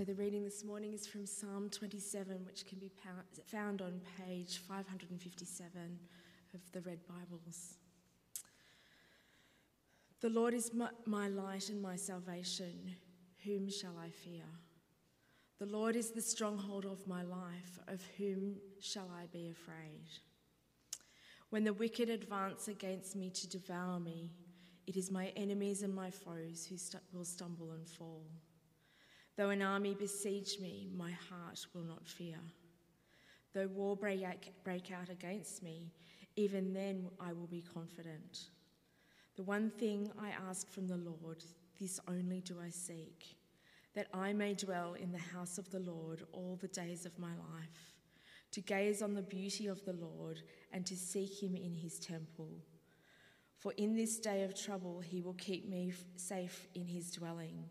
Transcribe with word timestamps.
So 0.00 0.04
the 0.04 0.14
reading 0.14 0.44
this 0.44 0.64
morning 0.64 0.94
is 0.94 1.06
from 1.06 1.26
Psalm 1.26 1.68
27, 1.68 2.46
which 2.46 2.64
can 2.64 2.78
be 2.78 2.90
found 3.44 3.82
on 3.82 4.00
page 4.26 4.56
557 4.56 5.98
of 6.54 6.72
the 6.72 6.80
Red 6.80 7.00
Bibles. 7.06 7.74
The 10.22 10.30
Lord 10.30 10.54
is 10.54 10.70
my, 11.04 11.28
light 11.28 11.68
and 11.68 11.82
my 11.82 11.96
salvation. 11.96 12.92
Whom 13.44 13.68
shall 13.70 13.92
I 14.02 14.08
fear? 14.08 14.44
The 15.58 15.66
Lord 15.66 15.96
is 15.96 16.12
the 16.12 16.22
stronghold 16.22 16.86
of 16.86 17.06
my 17.06 17.22
life. 17.22 17.78
Of 17.86 18.00
whom 18.16 18.56
shall 18.80 19.10
I 19.14 19.26
be 19.26 19.50
afraid? 19.50 20.08
When 21.50 21.64
the 21.64 21.74
wicked 21.74 22.08
advance 22.08 22.68
against 22.68 23.16
me 23.16 23.28
to 23.28 23.46
devour 23.46 24.00
me, 24.00 24.30
it 24.86 24.96
is 24.96 25.10
my 25.10 25.26
enemies 25.36 25.82
and 25.82 25.94
my 25.94 26.10
foes 26.10 26.64
who 26.64 26.78
st- 26.78 27.02
will 27.12 27.26
stumble 27.26 27.72
and 27.72 27.86
fall. 27.86 28.24
Though 29.40 29.48
an 29.48 29.62
army 29.62 29.96
besiege 29.98 30.58
me, 30.60 30.90
my 30.94 31.12
heart 31.12 31.64
will 31.72 31.84
not 31.84 32.06
fear. 32.06 32.36
Though 33.54 33.68
war 33.68 33.96
break 33.96 34.22
out 34.92 35.08
against 35.08 35.62
me, 35.62 35.94
even 36.36 36.74
then 36.74 37.08
I 37.18 37.32
will 37.32 37.46
be 37.46 37.62
confident. 37.62 38.50
The 39.36 39.42
one 39.42 39.70
thing 39.70 40.12
I 40.20 40.28
ask 40.46 40.70
from 40.70 40.86
the 40.86 40.98
Lord, 40.98 41.42
this 41.80 41.98
only 42.06 42.42
do 42.42 42.58
I 42.62 42.68
seek, 42.68 43.38
that 43.94 44.08
I 44.12 44.34
may 44.34 44.52
dwell 44.52 44.92
in 44.92 45.10
the 45.10 45.16
house 45.16 45.56
of 45.56 45.70
the 45.70 45.80
Lord 45.80 46.22
all 46.32 46.58
the 46.60 46.68
days 46.68 47.06
of 47.06 47.18
my 47.18 47.30
life, 47.30 47.94
to 48.50 48.60
gaze 48.60 49.00
on 49.00 49.14
the 49.14 49.22
beauty 49.22 49.68
of 49.68 49.82
the 49.86 49.94
Lord 49.94 50.42
and 50.70 50.84
to 50.84 50.94
seek 50.94 51.42
him 51.42 51.56
in 51.56 51.72
his 51.72 51.98
temple. 51.98 52.58
For 53.56 53.72
in 53.78 53.96
this 53.96 54.18
day 54.18 54.42
of 54.42 54.54
trouble 54.54 55.00
he 55.00 55.22
will 55.22 55.32
keep 55.32 55.66
me 55.66 55.94
safe 56.16 56.68
in 56.74 56.86
his 56.88 57.10
dwelling. 57.10 57.70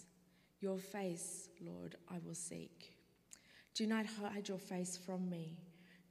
Your 0.61 0.77
face, 0.77 1.49
Lord, 1.59 1.95
I 2.07 2.19
will 2.23 2.35
seek. 2.35 2.95
Do 3.73 3.87
not 3.87 4.05
hide 4.05 4.47
your 4.47 4.59
face 4.59 4.95
from 4.95 5.27
me. 5.27 5.57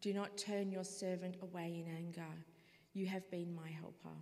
Do 0.01 0.13
not 0.13 0.37
turn 0.37 0.73
your 0.73 0.85
servant 0.85 1.37
away 1.41 1.85
in 1.87 1.95
anger. 1.95 2.35
You 2.93 3.07
have 3.07 3.31
been 3.31 3.55
my 3.55 3.69
helper. 3.69 4.17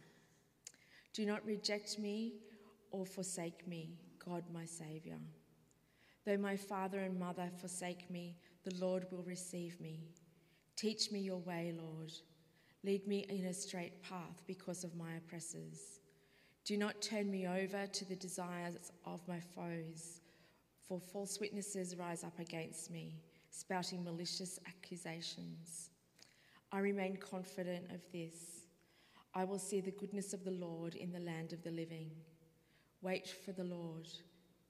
Do 1.15 1.25
not 1.25 1.45
reject 1.47 1.99
me 1.99 2.35
or 2.91 3.07
forsake 3.07 3.67
me, 3.67 3.97
God 4.25 4.45
my 4.53 4.67
Saviour. 4.67 5.17
Though 6.27 6.37
my 6.37 6.57
father 6.57 7.01
and 7.01 7.19
mother 7.19 7.49
forsake 7.59 8.11
me, 8.11 8.37
the 8.65 8.75
Lord 8.75 9.07
will 9.11 9.23
receive 9.23 9.81
me. 9.81 10.11
Teach 10.77 11.11
me 11.11 11.21
your 11.21 11.39
way, 11.39 11.73
Lord. 11.75 12.13
Lead 12.85 13.07
me 13.09 13.25
in 13.31 13.47
a 13.47 13.55
straight 13.55 14.03
path 14.03 14.43
because 14.47 14.85
of 14.85 14.95
my 14.95 15.15
oppressors. 15.15 16.01
Do 16.65 16.77
not 16.77 17.01
turn 17.01 17.31
me 17.31 17.47
over 17.47 17.87
to 17.87 18.05
the 18.05 18.17
desires 18.17 18.93
of 19.07 19.27
my 19.27 19.41
foes, 19.41 20.21
for 20.89 20.99
false 20.99 21.39
witnesses 21.39 21.97
rise 21.97 22.25
up 22.25 22.39
against 22.39 22.91
me, 22.91 23.21
spouting 23.51 24.03
malicious 24.03 24.59
accusations. 24.67 25.91
I 26.73 26.79
remain 26.79 27.19
confident 27.19 27.93
of 27.93 28.01
this. 28.11 28.65
I 29.35 29.45
will 29.45 29.59
see 29.59 29.83
the 29.83 29.91
goodness 29.91 30.33
of 30.33 30.45
the 30.45 30.51
Lord 30.51 30.95
in 30.95 31.13
the 31.13 31.21
land 31.21 31.53
of 31.53 31.63
the 31.63 31.71
living. 31.71 32.11
Wait 33.03 33.29
for 33.29 33.53
the 33.53 33.65
Lord. 33.65 34.09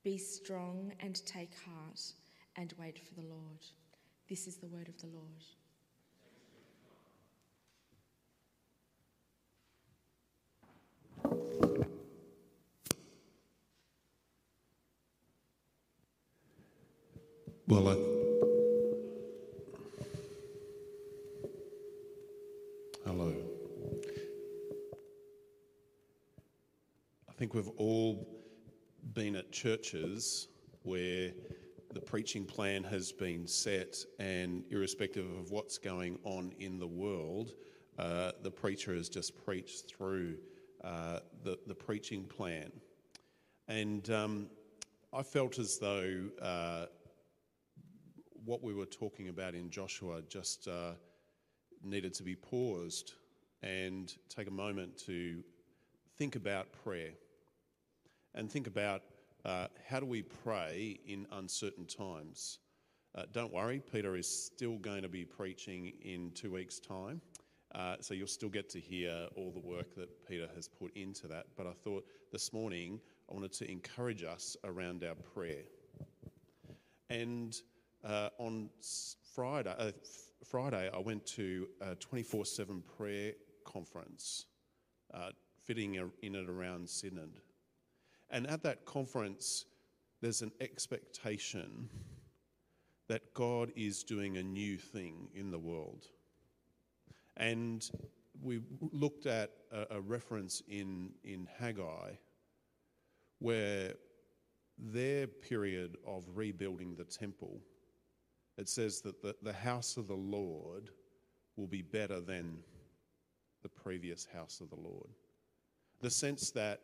Be 0.03 0.19
strong 0.19 0.93
and 1.01 1.25
take 1.25 1.55
heart, 1.65 2.01
and 2.57 2.75
wait 2.79 2.99
for 2.99 3.15
the 3.15 3.27
Lord. 3.27 3.65
This 4.29 4.49
is 4.49 4.57
the 4.57 4.69
word 4.69 4.89
of 4.89 4.99
the 4.99 5.07
Lord. 5.07 5.45
Well, 17.69 17.87
I, 17.87 17.97
hello. 23.05 23.35
I 27.29 27.33
think 27.35 27.53
we've 27.53 27.69
all 27.77 28.27
been 29.13 29.37
at 29.37 29.53
churches 29.53 30.49
where 30.85 31.33
the 31.93 32.01
preaching 32.01 32.47
plan 32.47 32.85
has 32.85 33.13
been 33.13 33.47
set, 33.47 33.97
and 34.19 34.65
irrespective 34.71 35.31
of 35.39 35.51
what's 35.51 35.77
going 35.77 36.19
on 36.25 36.55
in 36.59 36.79
the 36.79 36.87
world, 36.87 37.53
uh, 37.99 38.33
the 38.43 38.51
preacher 38.51 38.95
has 38.95 39.11
just 39.11 39.37
preached 39.45 39.95
through 39.95 40.39
uh, 40.83 41.19
the, 41.45 41.59
the 41.67 41.75
preaching 41.75 42.25
plan. 42.25 42.73
And 43.69 44.09
um, 44.09 44.47
I 45.13 45.23
felt 45.23 45.59
as 45.59 45.77
though 45.77 46.31
uh, 46.41 46.87
what 48.49 48.63
we 48.63 48.73
were 48.73 48.87
talking 48.87 49.29
about 49.29 49.55
in 49.55 49.69
Joshua 49.69 50.23
just 50.27 50.69
uh, 50.69 50.93
needed 51.85 52.15
to 52.15 52.23
be 52.23 52.35
paused 52.35 53.13
and 53.63 54.15
take 54.31 54.49
a 54.49 54.51
moment 54.51 54.97
to 54.97 55.45
think 56.17 56.35
about 56.35 56.73
prayer 56.83 57.11
and 58.35 58.51
think 58.51 58.67
about 58.67 59.03
uh, 59.45 59.67
how 59.87 60.01
do 60.01 60.07
we 60.07 60.23
pray 60.23 60.99
in 61.07 61.27
uncertain 61.33 61.85
times. 61.85 62.61
Uh, 63.15 63.25
don't 63.33 63.53
worry, 63.53 63.83
Peter 63.93 64.17
is 64.17 64.27
still 64.27 64.79
going 64.79 65.03
to 65.03 65.11
be 65.11 65.27
preaching 65.27 65.93
in 66.01 66.31
two 66.31 66.51
weeks' 66.51 66.79
time. 66.79 67.21
Uh, 67.75 67.97
so 68.01 68.15
you'll 68.15 68.27
still 68.27 68.49
get 68.49 68.71
to 68.71 68.81
hear 68.81 69.27
all 69.37 69.51
the 69.51 69.61
work 69.61 69.95
that 69.95 70.27
Peter 70.27 70.49
has 70.55 70.69
put 70.69 70.91
into 70.97 71.29
that. 71.29 71.45
But 71.55 71.67
I 71.67 71.73
thought 71.85 72.07
this 72.33 72.51
morning 72.55 72.99
I 73.31 73.35
wanted 73.35 73.53
to 73.53 73.71
encourage 73.71 74.23
us 74.25 74.57
around 74.65 75.05
our 75.05 75.17
prayer. 75.17 75.65
And 77.11 77.55
uh, 78.09 78.31
on 78.39 78.71
Friday, 79.35 79.75
uh, 79.79 79.93
Friday, 80.45 80.91
I 80.93 80.99
went 80.99 81.27
to 81.27 81.69
a 81.81 81.95
24 81.95 82.47
7 82.47 82.83
prayer 82.97 83.33
conference, 83.65 84.47
uh, 85.13 85.31
fitting 85.65 85.95
in 86.23 86.35
it 86.35 86.49
around 86.49 86.89
Synod. 86.89 87.41
And 88.31 88.47
at 88.47 88.63
that 88.63 88.87
conference, 88.87 89.67
there's 90.21 90.43
an 90.43 90.53
expectation 90.61 91.89
that 93.09 93.35
God 93.35 93.73
is 93.77 94.03
doing 94.03 94.37
a 94.39 94.43
new 94.43 94.79
thing 94.79 95.29
in 95.35 95.51
the 95.51 95.59
world. 95.59 96.07
And 97.37 97.89
we 98.43 98.61
looked 98.93 99.27
at 99.27 99.51
a, 99.71 99.97
a 99.97 100.01
reference 100.01 100.63
in, 100.69 101.11
in 101.25 101.47
Haggai 101.59 102.13
where 103.39 103.95
their 104.79 105.27
period 105.27 105.97
of 106.07 106.25
rebuilding 106.35 106.95
the 106.97 107.05
temple 107.05 107.61
it 108.59 108.69
says 108.69 109.01
that 109.03 109.23
the, 109.23 109.37
the 109.43 109.53
house 109.53 109.97
of 109.97 110.09
the 110.09 110.15
Lord 110.15 110.91
will 111.57 111.69
be 111.69 111.83
better 111.83 112.21
than 112.21 112.59
the 113.63 113.69
previous 113.69 114.27
house 114.35 114.61
of 114.61 114.69
the 114.69 114.77
Lord. 114.77 115.11
The 116.01 116.11
sense 116.11 116.51
that 116.51 116.81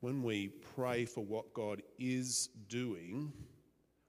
when 0.00 0.22
we 0.22 0.48
pray 0.74 1.06
for 1.06 1.24
what 1.24 1.54
God 1.54 1.82
is 1.98 2.50
doing, 2.68 3.32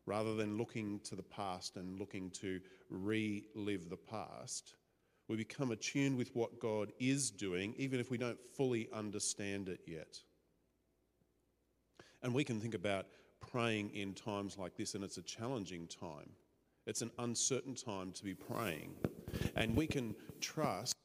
rather 0.05 0.35
than 0.35 0.57
looking 0.57 0.99
to 1.05 1.15
the 1.15 1.23
past 1.23 1.77
and 1.77 1.99
looking 1.99 2.29
to 2.31 2.59
relive 2.89 3.89
the 3.89 3.97
past, 3.97 4.75
we 5.29 5.37
become 5.37 5.71
attuned 5.71 6.17
with 6.17 6.35
what 6.35 6.59
God 6.59 6.91
is 6.99 7.31
doing, 7.31 7.73
even 7.77 7.99
if 7.99 8.11
we 8.11 8.17
don't 8.17 8.39
fully 8.57 8.89
understand 8.93 9.69
it 9.69 9.79
yet. 9.87 10.17
And 12.21 12.33
we 12.33 12.43
can 12.43 12.59
think 12.59 12.73
about 12.73 13.05
praying 13.39 13.91
in 13.93 14.13
times 14.13 14.57
like 14.57 14.75
this, 14.75 14.95
and 14.95 15.03
it's 15.03 15.17
a 15.17 15.21
challenging 15.21 15.87
time. 15.87 16.29
It's 16.85 17.01
an 17.01 17.11
uncertain 17.19 17.75
time 17.75 18.11
to 18.13 18.23
be 18.23 18.33
praying. 18.33 18.93
And 19.55 19.75
we 19.75 19.87
can 19.87 20.15
trust 20.41 20.95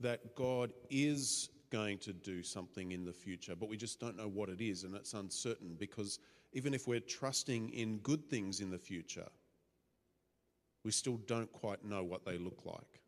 that 0.00 0.34
God 0.34 0.72
is 0.90 1.50
going 1.70 1.98
to 1.98 2.12
do 2.12 2.42
something 2.42 2.92
in 2.92 3.04
the 3.04 3.12
future, 3.12 3.54
but 3.54 3.68
we 3.68 3.76
just 3.76 4.00
don't 4.00 4.16
know 4.16 4.28
what 4.28 4.48
it 4.48 4.60
is, 4.60 4.84
and 4.84 4.94
it's 4.94 5.14
uncertain 5.14 5.76
because 5.78 6.18
even 6.52 6.74
if 6.74 6.88
we're 6.88 7.00
trusting 7.00 7.70
in 7.70 7.98
good 7.98 8.28
things 8.28 8.60
in 8.60 8.70
the 8.70 8.78
future, 8.78 9.28
we 10.84 10.90
still 10.90 11.18
don't 11.26 11.52
quite 11.52 11.84
know 11.84 12.02
what 12.02 12.24
they 12.24 12.38
look 12.38 12.62
like. 12.64 13.00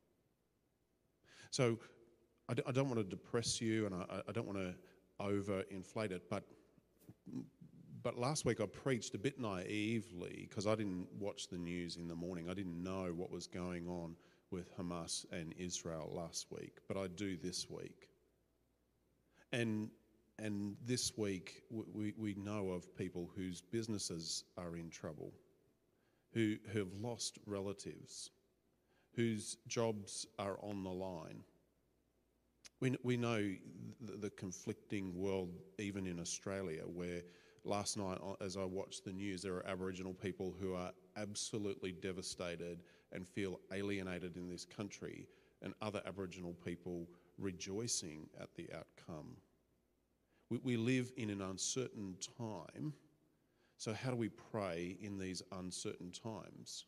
So 1.50 1.78
I 2.48 2.72
don't 2.72 2.88
want 2.88 2.98
to 2.98 3.04
depress 3.04 3.60
you 3.60 3.86
and 3.86 3.94
I 3.94 4.32
don't 4.32 4.46
want 4.46 4.58
to 4.58 4.74
overinflate 5.20 6.12
it, 6.12 6.28
but 6.30 6.44
but 8.02 8.18
last 8.18 8.44
week 8.44 8.60
I 8.60 8.66
preached 8.66 9.14
a 9.14 9.18
bit 9.18 9.38
naively 9.38 10.46
because 10.48 10.66
I 10.66 10.74
didn't 10.74 11.06
watch 11.18 11.48
the 11.48 11.58
news 11.58 11.96
in 11.96 12.08
the 12.08 12.14
morning. 12.14 12.48
I 12.48 12.54
didn't 12.54 12.82
know 12.82 13.12
what 13.14 13.30
was 13.30 13.46
going 13.46 13.86
on 13.88 14.16
with 14.50 14.76
Hamas 14.76 15.24
and 15.32 15.54
Israel 15.58 16.10
last 16.12 16.46
week, 16.50 16.78
but 16.88 16.96
I 16.96 17.06
do 17.06 17.36
this 17.36 17.68
week. 17.70 18.08
And 19.52 19.90
and 20.38 20.76
this 20.84 21.16
week 21.16 21.62
we, 21.70 22.14
we 22.16 22.34
know 22.34 22.70
of 22.70 22.96
people 22.96 23.30
whose 23.36 23.60
businesses 23.60 24.44
are 24.56 24.76
in 24.76 24.90
trouble, 24.90 25.32
who, 26.32 26.56
who 26.72 26.80
have 26.80 26.94
lost 27.00 27.38
relatives, 27.46 28.30
whose 29.14 29.58
jobs 29.68 30.26
are 30.38 30.58
on 30.62 30.82
the 30.82 30.90
line. 30.90 31.44
We, 32.80 32.96
we 33.04 33.16
know 33.16 33.54
the, 34.00 34.16
the 34.16 34.30
conflicting 34.30 35.14
world, 35.14 35.50
even 35.78 36.06
in 36.06 36.18
Australia, 36.18 36.82
where 36.86 37.22
last 37.64 37.96
night, 37.96 38.18
uh, 38.22 38.42
as 38.44 38.56
I 38.56 38.64
watched 38.64 39.04
the 39.04 39.12
news, 39.12 39.42
there 39.42 39.54
are 39.54 39.66
Aboriginal 39.66 40.14
people 40.14 40.54
who 40.60 40.74
are 40.74 40.92
absolutely 41.16 41.92
devastated 41.92 42.82
and 43.12 43.26
feel 43.26 43.60
alienated 43.72 44.36
in 44.36 44.48
this 44.48 44.64
country, 44.64 45.28
and 45.62 45.74
other 45.80 46.02
Aboriginal 46.06 46.54
people 46.64 47.06
rejoicing 47.38 48.28
at 48.40 48.54
the 48.54 48.68
outcome. 48.74 49.36
We, 50.50 50.58
we 50.62 50.76
live 50.76 51.12
in 51.16 51.30
an 51.30 51.40
uncertain 51.40 52.16
time, 52.38 52.92
so 53.76 53.92
how 53.92 54.10
do 54.10 54.16
we 54.16 54.28
pray 54.28 54.96
in 55.00 55.18
these 55.18 55.42
uncertain 55.52 56.10
times? 56.10 56.86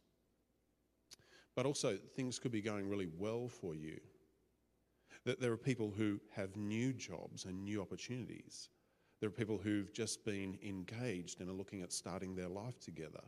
But 1.56 1.66
also, 1.66 1.96
things 1.96 2.38
could 2.38 2.52
be 2.52 2.60
going 2.60 2.88
really 2.88 3.08
well 3.16 3.48
for 3.48 3.74
you. 3.74 4.00
That 5.24 5.40
there 5.40 5.52
are 5.52 5.56
people 5.56 5.92
who 5.96 6.20
have 6.34 6.56
new 6.56 6.92
jobs 6.92 7.44
and 7.44 7.64
new 7.64 7.80
opportunities. 7.80 8.70
There 9.24 9.30
are 9.30 9.32
people 9.32 9.56
who've 9.56 9.90
just 9.90 10.22
been 10.26 10.58
engaged 10.62 11.40
and 11.40 11.48
are 11.48 11.54
looking 11.54 11.80
at 11.80 11.94
starting 11.94 12.36
their 12.36 12.50
life 12.50 12.78
together. 12.78 13.22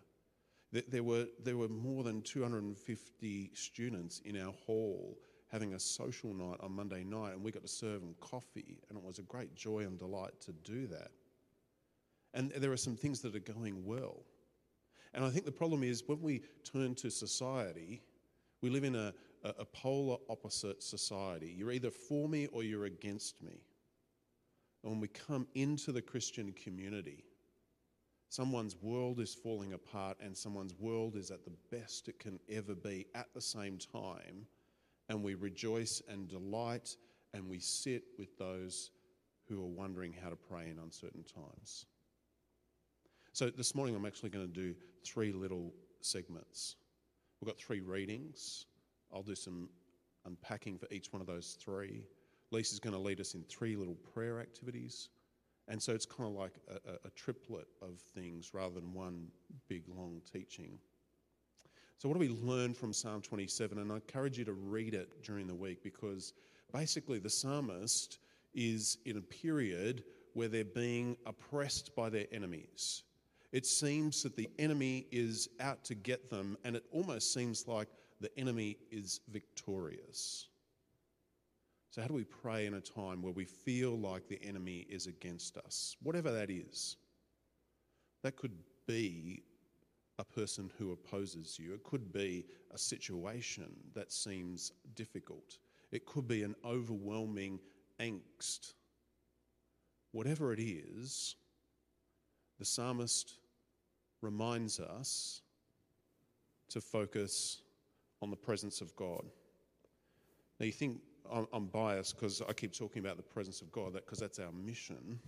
There 0.71 1.03
were, 1.03 1.25
there 1.43 1.57
were 1.57 1.71
more 1.71 2.05
than 2.05 2.21
250 2.21 3.51
students 3.55 4.21
in 4.27 4.39
our 4.39 4.53
hall 4.53 5.17
having 5.51 5.73
a 5.73 5.81
social 5.81 6.35
night 6.35 6.59
on 6.61 6.73
Monday 6.73 7.03
night, 7.03 7.33
and 7.33 7.43
we 7.43 7.51
got 7.51 7.63
to 7.63 7.69
serve 7.69 8.03
them 8.03 8.15
coffee, 8.21 8.77
and 8.91 8.99
it 8.99 9.03
was 9.03 9.19
a 9.21 9.23
great 9.23 9.55
joy 9.55 9.85
and 9.85 9.99
delight 9.99 10.39
to 10.43 10.53
do 10.53 10.87
that. 10.89 11.13
And 12.35 12.51
there 12.51 12.73
are 12.73 12.77
some 12.77 12.97
things 12.97 13.23
that 13.23 13.35
are 13.35 13.55
going 13.55 13.83
well. 13.87 14.19
And 15.15 15.25
I 15.25 15.31
think 15.31 15.47
the 15.47 15.51
problem 15.51 15.83
is 15.83 16.03
when 16.07 16.21
we 16.21 16.43
turn 16.63 16.95
to 16.97 17.09
society, 17.09 18.03
we 18.61 18.69
live 18.69 18.85
in 18.85 18.97
a, 18.97 19.15
a, 19.45 19.65
polar 19.65 20.19
opposite 20.29 20.83
society. 20.83 21.55
You're 21.57 21.73
either 21.73 21.91
for 21.91 22.29
me 22.29 22.49
or 22.49 22.63
you're 22.63 22.85
against 22.85 23.43
me. 23.43 23.63
And 24.87 24.93
when 24.93 25.01
we 25.01 25.09
come 25.09 25.49
into 25.57 25.91
the 25.91 26.01
Christian 26.01 26.53
community, 26.53 27.25
someone's 28.29 28.77
world 28.81 29.19
is 29.19 29.35
falling 29.35 29.73
apart 29.73 30.17
and 30.21 30.37
someone's 30.37 30.77
world 30.79 31.17
is 31.17 31.33
at 31.33 31.45
the 31.45 31.51
best 31.77 32.07
it 32.07 32.21
can 32.21 32.39
ever 32.49 32.77
be 32.77 33.05
at 33.17 33.27
the 33.35 33.41
same 33.41 33.79
time. 33.79 34.47
And 35.09 35.25
we 35.25 35.35
rejoice 35.35 36.03
and 36.09 36.29
delight 36.29 36.95
and 37.35 37.51
we 37.51 37.59
sit 37.59 38.05
with 38.17 38.39
those 38.39 38.93
who 39.49 39.61
are 39.61 39.67
wondering 39.67 40.15
how 40.23 40.31
to 40.31 40.37
pray 40.37 40.71
in 40.71 40.79
uncertain 40.79 41.25
times. 41.25 41.87
So 43.33 43.51
this 43.51 43.75
morning 43.75 43.97
I'm 43.97 44.07
actually 44.07 44.31
going 44.31 44.47
to 44.47 44.55
do 44.55 44.73
three 45.05 45.33
little 45.33 45.75
segments. 46.01 46.77
We've 47.41 47.49
got 47.49 47.59
three 47.59 47.81
readings. 47.81 48.67
I'll 49.13 49.25
do 49.25 49.35
some 49.35 49.69
unpacking 50.25 50.79
for 50.79 50.87
each 50.93 51.13
one 51.13 51.21
of 51.21 51.27
those 51.27 51.57
three. 51.61 52.05
Lisa's 52.51 52.79
going 52.79 52.95
to 52.95 53.01
lead 53.01 53.21
us 53.21 53.35
in 53.35 53.43
three 53.45 53.77
little 53.77 53.97
prayer 54.15 54.41
activities. 54.41 55.09
And 55.69 55.83
so 55.83 55.93
it's 55.93 56.07
kind 56.07 56.29
of 56.29 56.37
like 56.37 56.53
a, 56.69 57.09
a, 57.09 57.11
triplet 57.11 57.67
of 57.83 57.99
things 58.15 58.55
rather 58.55 58.75
than 58.75 58.93
one 58.93 59.27
big 59.69 59.83
long 59.89 60.21
teaching. 60.33 60.79
So, 61.99 62.09
what 62.09 62.15
do 62.15 62.21
we 62.21 62.29
learn 62.29 62.73
from 62.73 62.93
Psalm 62.93 63.21
27? 63.21 63.79
And 63.79 63.91
I 63.91 63.97
encourage 63.97 64.39
you 64.39 64.45
to 64.45 64.53
read 64.53 64.95
it 64.95 65.25
during 65.25 65.49
the 65.49 65.55
week 65.55 65.83
because 65.83 66.35
basically 66.73 67.19
the 67.19 67.31
psalmist 67.31 68.19
is 68.55 68.99
in 69.07 69.17
a 69.17 69.21
period 69.21 70.05
where 70.35 70.49
they're 70.49 70.65
being 70.65 71.17
oppressed 71.27 71.97
by 71.97 72.11
their 72.11 72.27
enemies. 72.31 73.03
It 73.53 73.67
seems 73.67 74.23
that 74.23 74.37
the 74.37 74.51
enemy 74.59 75.07
is 75.11 75.49
out 75.61 75.85
to 75.87 75.95
get 75.95 76.31
them, 76.31 76.59
and 76.65 76.77
it 76.77 76.85
almost 76.93 77.33
seems 77.33 77.67
like 77.67 77.89
the 78.21 78.31
enemy 78.39 78.77
is 78.91 79.21
victorious. 79.29 80.49
So, 81.97 82.03
how 82.03 82.09
do 82.09 82.15
we 82.15 82.25
pray 82.25 82.67
in 82.67 82.75
a 82.75 82.81
time 82.83 83.23
where 83.23 83.33
we 83.33 83.47
feel 83.47 83.99
like 83.99 84.29
the 84.29 84.39
enemy 84.45 84.87
is 84.91 85.07
against 85.07 85.57
us? 85.57 85.97
Whatever 86.03 86.31
that 86.31 86.51
is. 86.51 86.99
That 88.23 88.37
could 88.37 88.53
be 88.87 89.45
a 90.19 90.25
person 90.25 90.71
who 90.77 90.93
opposes 90.93 91.59
you, 91.59 91.73
it 91.73 91.85
could 91.85 92.13
be 92.13 92.45
a 92.71 92.77
situation 92.77 93.75
that 93.95 94.13
seems 94.13 94.73
difficult, 94.95 95.57
it 95.91 96.05
could 96.05 96.29
be 96.29 96.43
an 96.43 96.55
overwhelming 96.67 97.61
angst. 97.99 98.75
Whatever 100.13 100.53
it 100.53 100.61
is, 100.61 101.37
the 102.59 102.67
psalmist 102.67 103.39
reminds 104.21 104.81
us 104.81 105.41
to 106.69 106.83
focus 106.83 107.63
on 108.21 108.29
the 108.29 108.37
presence 108.37 108.83
of 108.83 108.95
God. 108.97 109.25
Now, 110.61 110.67
you 110.67 110.73
think 110.73 111.01
I'm, 111.53 111.67
biased 111.67 112.17
because 112.17 112.43
I 112.49 112.53
keep 112.53 112.73
talking 112.73 113.05
about 113.05 113.17
the 113.17 113.23
presence 113.23 113.61
of 113.61 113.73
God, 113.73 113.95
because 113.95 114.19
that's 114.19 114.39
our 114.39 114.53
mission. 114.53 115.19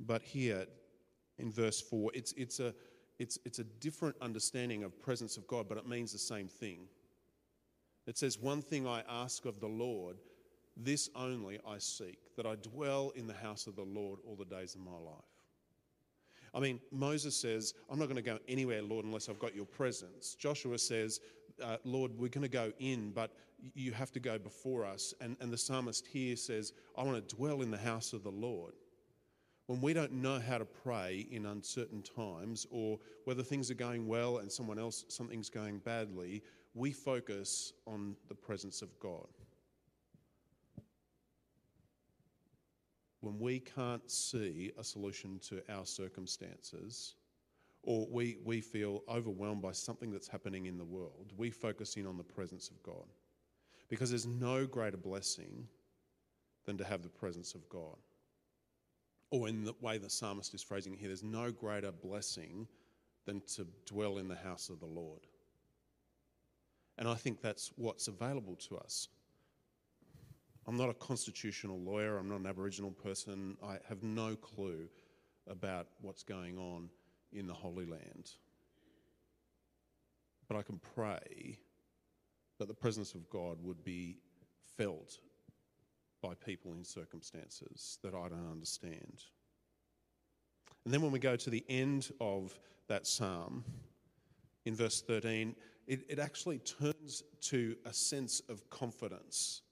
But 0.00 0.22
here 0.22 0.66
in 1.38 1.50
verse 1.50 1.80
4, 1.80 2.12
it's, 2.14 2.32
it's, 2.32 2.60
a, 2.60 2.74
it's, 3.18 3.38
it's 3.44 3.58
a 3.58 3.64
different 3.64 4.16
understanding 4.20 4.84
of 4.84 5.00
presence 5.00 5.36
of 5.36 5.46
God, 5.46 5.66
but 5.68 5.78
it 5.78 5.86
means 5.86 6.12
the 6.12 6.18
same 6.18 6.48
thing. 6.48 6.86
It 8.06 8.16
says, 8.16 8.38
One 8.38 8.62
thing 8.62 8.86
I 8.86 9.02
ask 9.08 9.44
of 9.44 9.60
the 9.60 9.66
Lord, 9.66 10.16
this 10.76 11.10
only 11.14 11.58
I 11.66 11.78
seek, 11.78 12.34
that 12.36 12.46
I 12.46 12.54
dwell 12.56 13.12
in 13.16 13.26
the 13.26 13.34
house 13.34 13.66
of 13.66 13.76
the 13.76 13.82
Lord 13.82 14.20
all 14.26 14.36
the 14.36 14.44
days 14.44 14.74
of 14.74 14.80
my 14.80 14.92
life. 14.92 15.24
I 16.54 16.60
mean, 16.60 16.80
Moses 16.90 17.36
says, 17.36 17.74
I'm 17.90 17.98
not 17.98 18.06
going 18.06 18.16
to 18.16 18.22
go 18.22 18.38
anywhere, 18.48 18.82
Lord, 18.82 19.04
unless 19.04 19.28
I've 19.28 19.38
got 19.38 19.54
your 19.54 19.66
presence. 19.66 20.34
Joshua 20.34 20.78
says, 20.78 21.20
uh, 21.62 21.76
Lord, 21.84 22.12
we're 22.16 22.28
going 22.28 22.42
to 22.42 22.48
go 22.48 22.72
in, 22.78 23.10
but 23.10 23.32
you 23.74 23.92
have 23.92 24.12
to 24.12 24.20
go 24.20 24.38
before 24.38 24.84
us. 24.84 25.14
And, 25.20 25.36
and 25.40 25.52
the 25.52 25.58
psalmist 25.58 26.06
here 26.06 26.36
says, 26.36 26.72
I 26.96 27.02
want 27.02 27.28
to 27.28 27.36
dwell 27.36 27.62
in 27.62 27.70
the 27.70 27.78
house 27.78 28.12
of 28.12 28.22
the 28.22 28.30
Lord. 28.30 28.74
When 29.66 29.80
we 29.80 29.92
don't 29.92 30.12
know 30.12 30.38
how 30.38 30.58
to 30.58 30.64
pray 30.64 31.26
in 31.30 31.46
uncertain 31.46 32.02
times, 32.02 32.66
or 32.70 32.98
whether 33.24 33.42
things 33.42 33.70
are 33.70 33.74
going 33.74 34.06
well 34.06 34.38
and 34.38 34.50
someone 34.50 34.78
else, 34.78 35.04
something's 35.08 35.50
going 35.50 35.78
badly, 35.78 36.42
we 36.74 36.92
focus 36.92 37.72
on 37.86 38.16
the 38.28 38.34
presence 38.34 38.80
of 38.80 38.98
God. 38.98 39.26
when 43.20 43.38
we 43.38 43.60
can't 43.60 44.10
see 44.10 44.72
a 44.78 44.84
solution 44.84 45.38
to 45.40 45.60
our 45.68 45.84
circumstances, 45.84 47.14
or 47.88 48.06
we, 48.10 48.36
we 48.44 48.60
feel 48.60 49.02
overwhelmed 49.08 49.62
by 49.62 49.72
something 49.72 50.10
that's 50.10 50.28
happening 50.28 50.66
in 50.66 50.76
the 50.76 50.84
world, 50.84 51.32
we 51.38 51.50
focus 51.50 51.96
in 51.96 52.06
on 52.06 52.18
the 52.18 52.22
presence 52.22 52.68
of 52.68 52.82
God. 52.82 53.06
Because 53.88 54.10
there's 54.10 54.26
no 54.26 54.66
greater 54.66 54.98
blessing 54.98 55.66
than 56.66 56.76
to 56.76 56.84
have 56.84 57.02
the 57.02 57.08
presence 57.08 57.54
of 57.54 57.66
God. 57.70 57.96
Or 59.30 59.48
in 59.48 59.64
the 59.64 59.74
way 59.80 59.96
the 59.96 60.10
psalmist 60.10 60.52
is 60.52 60.62
phrasing 60.62 60.92
it 60.92 60.98
here, 60.98 61.08
there's 61.08 61.22
no 61.22 61.50
greater 61.50 61.90
blessing 61.90 62.68
than 63.24 63.40
to 63.54 63.66
dwell 63.86 64.18
in 64.18 64.28
the 64.28 64.36
house 64.36 64.68
of 64.68 64.80
the 64.80 64.86
Lord. 64.86 65.20
And 66.98 67.08
I 67.08 67.14
think 67.14 67.40
that's 67.40 67.72
what's 67.76 68.06
available 68.06 68.56
to 68.68 68.76
us. 68.76 69.08
I'm 70.66 70.76
not 70.76 70.90
a 70.90 70.94
constitutional 70.94 71.80
lawyer, 71.80 72.18
I'm 72.18 72.28
not 72.28 72.40
an 72.40 72.46
Aboriginal 72.46 72.90
person, 72.90 73.56
I 73.64 73.78
have 73.88 74.02
no 74.02 74.36
clue 74.36 74.88
about 75.46 75.86
what's 76.02 76.22
going 76.22 76.58
on 76.58 76.90
in 77.32 77.46
the 77.46 77.54
Holy 77.54 77.84
Land. 77.84 78.32
But 80.48 80.56
I 80.56 80.62
can 80.62 80.80
pray 80.94 81.58
that 82.58 82.68
the 82.68 82.74
presence 82.74 83.14
of 83.14 83.28
God 83.28 83.58
would 83.62 83.84
be 83.84 84.16
felt 84.76 85.18
by 86.22 86.34
people 86.34 86.72
in 86.72 86.84
circumstances 86.84 87.98
that 88.02 88.14
I 88.14 88.28
don't 88.28 88.50
understand. 88.50 89.22
And 90.84 90.92
then 90.92 91.02
when 91.02 91.12
we 91.12 91.18
go 91.18 91.36
to 91.36 91.50
the 91.50 91.64
end 91.68 92.10
of 92.20 92.58
that 92.88 93.06
psalm, 93.06 93.64
in 94.64 94.74
verse 94.74 95.02
13, 95.02 95.54
it, 95.86 96.04
it 96.08 96.18
actually 96.18 96.58
turns 96.58 97.22
to 97.42 97.76
a 97.84 97.92
sense 97.92 98.40
of 98.48 98.68
confidence 98.70 99.62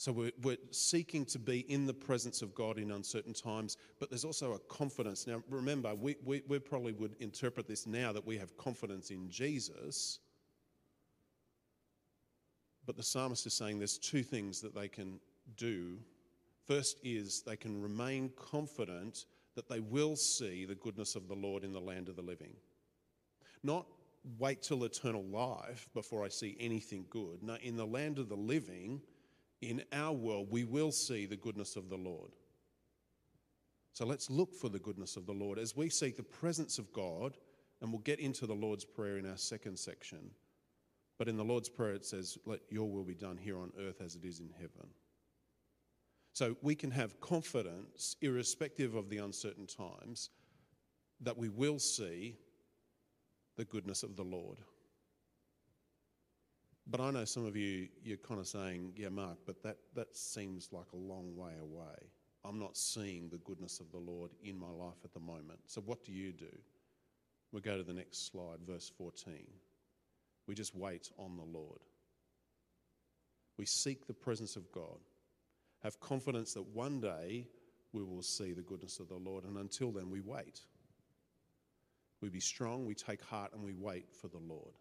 so 0.00 0.12
we're, 0.12 0.32
we're, 0.40 0.56
seeking 0.70 1.26
to 1.26 1.38
be 1.38 1.60
in 1.70 1.84
the 1.84 1.92
presence 1.92 2.40
of 2.40 2.54
God 2.54 2.78
in 2.78 2.90
uncertain 2.90 3.34
times, 3.34 3.76
but 3.98 4.08
there's 4.08 4.24
also 4.24 4.54
a 4.54 4.58
confidence. 4.60 5.26
Now, 5.26 5.42
remember, 5.50 5.94
we, 5.94 6.16
we, 6.24 6.42
we 6.48 6.58
probably 6.58 6.94
would 6.94 7.16
interpret 7.20 7.68
this 7.68 7.86
now 7.86 8.10
that 8.10 8.26
we 8.26 8.38
have 8.38 8.56
confidence 8.56 9.10
in 9.10 9.28
Jesus. 9.28 10.20
But 12.86 12.96
the 12.96 13.02
psalmist 13.02 13.44
is 13.44 13.52
saying 13.52 13.78
there's 13.78 13.98
two 13.98 14.22
things 14.22 14.62
that 14.62 14.74
they 14.74 14.88
can 14.88 15.20
do. 15.58 15.98
First 16.66 16.96
is 17.04 17.42
they 17.42 17.56
can 17.56 17.82
remain 17.82 18.30
confident 18.36 19.26
that 19.54 19.68
they 19.68 19.80
will 19.80 20.16
see 20.16 20.64
the 20.64 20.76
goodness 20.76 21.14
of 21.14 21.28
the 21.28 21.34
Lord 21.34 21.62
in 21.62 21.74
the 21.74 21.78
land 21.78 22.08
of 22.08 22.16
the 22.16 22.22
living. 22.22 22.54
Not 23.62 23.86
wait 24.38 24.62
till 24.62 24.84
eternal 24.84 25.24
life 25.24 25.90
before 25.92 26.24
I 26.24 26.28
see 26.28 26.56
anything 26.58 27.04
good. 27.10 27.42
No, 27.42 27.56
in 27.56 27.76
the 27.76 27.86
land 27.86 28.18
of 28.18 28.30
the 28.30 28.34
living, 28.34 29.02
in 29.60 29.82
our 29.92 30.12
world, 30.12 30.48
we 30.50 30.64
will 30.64 30.92
see 30.92 31.26
the 31.26 31.36
goodness 31.36 31.76
of 31.76 31.88
the 31.88 31.96
Lord. 31.96 32.32
So 33.92 34.06
let's 34.06 34.30
look 34.30 34.54
for 34.54 34.68
the 34.68 34.78
goodness 34.78 35.16
of 35.16 35.26
the 35.26 35.32
Lord 35.32 35.58
as 35.58 35.76
we 35.76 35.90
seek 35.90 36.16
the 36.16 36.22
presence 36.22 36.78
of 36.78 36.92
God, 36.92 37.36
and 37.80 37.90
we'll 37.90 38.00
get 38.00 38.20
into 38.20 38.46
the 38.46 38.54
Lord's 38.54 38.84
Prayer 38.84 39.18
in 39.18 39.28
our 39.28 39.36
second 39.36 39.78
section. 39.78 40.30
But 41.18 41.28
in 41.28 41.36
the 41.36 41.44
Lord's 41.44 41.68
Prayer, 41.68 41.94
it 41.94 42.06
says, 42.06 42.38
Let 42.46 42.60
your 42.70 42.90
will 42.90 43.04
be 43.04 43.14
done 43.14 43.36
here 43.36 43.58
on 43.58 43.72
earth 43.78 44.00
as 44.00 44.14
it 44.14 44.24
is 44.24 44.40
in 44.40 44.50
heaven. 44.58 44.88
So 46.32 46.56
we 46.62 46.74
can 46.74 46.90
have 46.92 47.20
confidence, 47.20 48.16
irrespective 48.22 48.94
of 48.94 49.10
the 49.10 49.18
uncertain 49.18 49.66
times, 49.66 50.30
that 51.20 51.36
we 51.36 51.48
will 51.48 51.78
see 51.78 52.36
the 53.56 53.64
goodness 53.64 54.02
of 54.02 54.16
the 54.16 54.24
Lord. 54.24 54.58
But 56.86 57.00
I 57.00 57.10
know 57.10 57.24
some 57.24 57.46
of 57.46 57.56
you, 57.56 57.88
you're 58.02 58.16
kind 58.16 58.40
of 58.40 58.46
saying, 58.46 58.92
yeah, 58.96 59.10
Mark, 59.10 59.38
but 59.46 59.62
that, 59.62 59.76
that 59.94 60.16
seems 60.16 60.70
like 60.72 60.86
a 60.92 60.96
long 60.96 61.36
way 61.36 61.52
away. 61.60 62.10
I'm 62.44 62.58
not 62.58 62.76
seeing 62.76 63.28
the 63.28 63.38
goodness 63.38 63.80
of 63.80 63.90
the 63.92 63.98
Lord 63.98 64.30
in 64.42 64.58
my 64.58 64.70
life 64.70 64.98
at 65.04 65.12
the 65.12 65.20
moment. 65.20 65.60
So 65.66 65.82
what 65.82 66.04
do 66.04 66.12
you 66.12 66.32
do? 66.32 66.50
We'll 67.52 67.62
go 67.62 67.76
to 67.76 67.82
the 67.82 67.92
next 67.92 68.30
slide, 68.30 68.58
verse 68.66 68.90
14. 68.96 69.34
We 70.46 70.54
just 70.54 70.74
wait 70.74 71.10
on 71.18 71.36
the 71.36 71.44
Lord. 71.44 71.80
We 73.56 73.66
seek 73.66 74.06
the 74.06 74.14
presence 74.14 74.56
of 74.56 74.72
God 74.72 74.98
have 75.82 75.98
confidence 76.00 76.54
that 76.54 76.66
one 76.74 77.00
day 77.00 77.46
we 77.92 78.02
will 78.02 78.22
see 78.22 78.52
the 78.52 78.62
goodness 78.62 79.00
of 79.00 79.08
the 79.08 79.16
Lord. 79.16 79.44
And 79.44 79.56
until 79.56 79.90
then, 79.90 80.10
we 80.10 80.20
wait. 80.20 80.60
We 82.20 82.28
be 82.28 82.40
strong, 82.40 82.84
we 82.84 82.94
take 82.94 83.22
heart, 83.22 83.52
and 83.54 83.64
we 83.64 83.72
wait 83.72 84.14
for 84.14 84.28
the 84.28 84.38
Lord. 84.38 84.74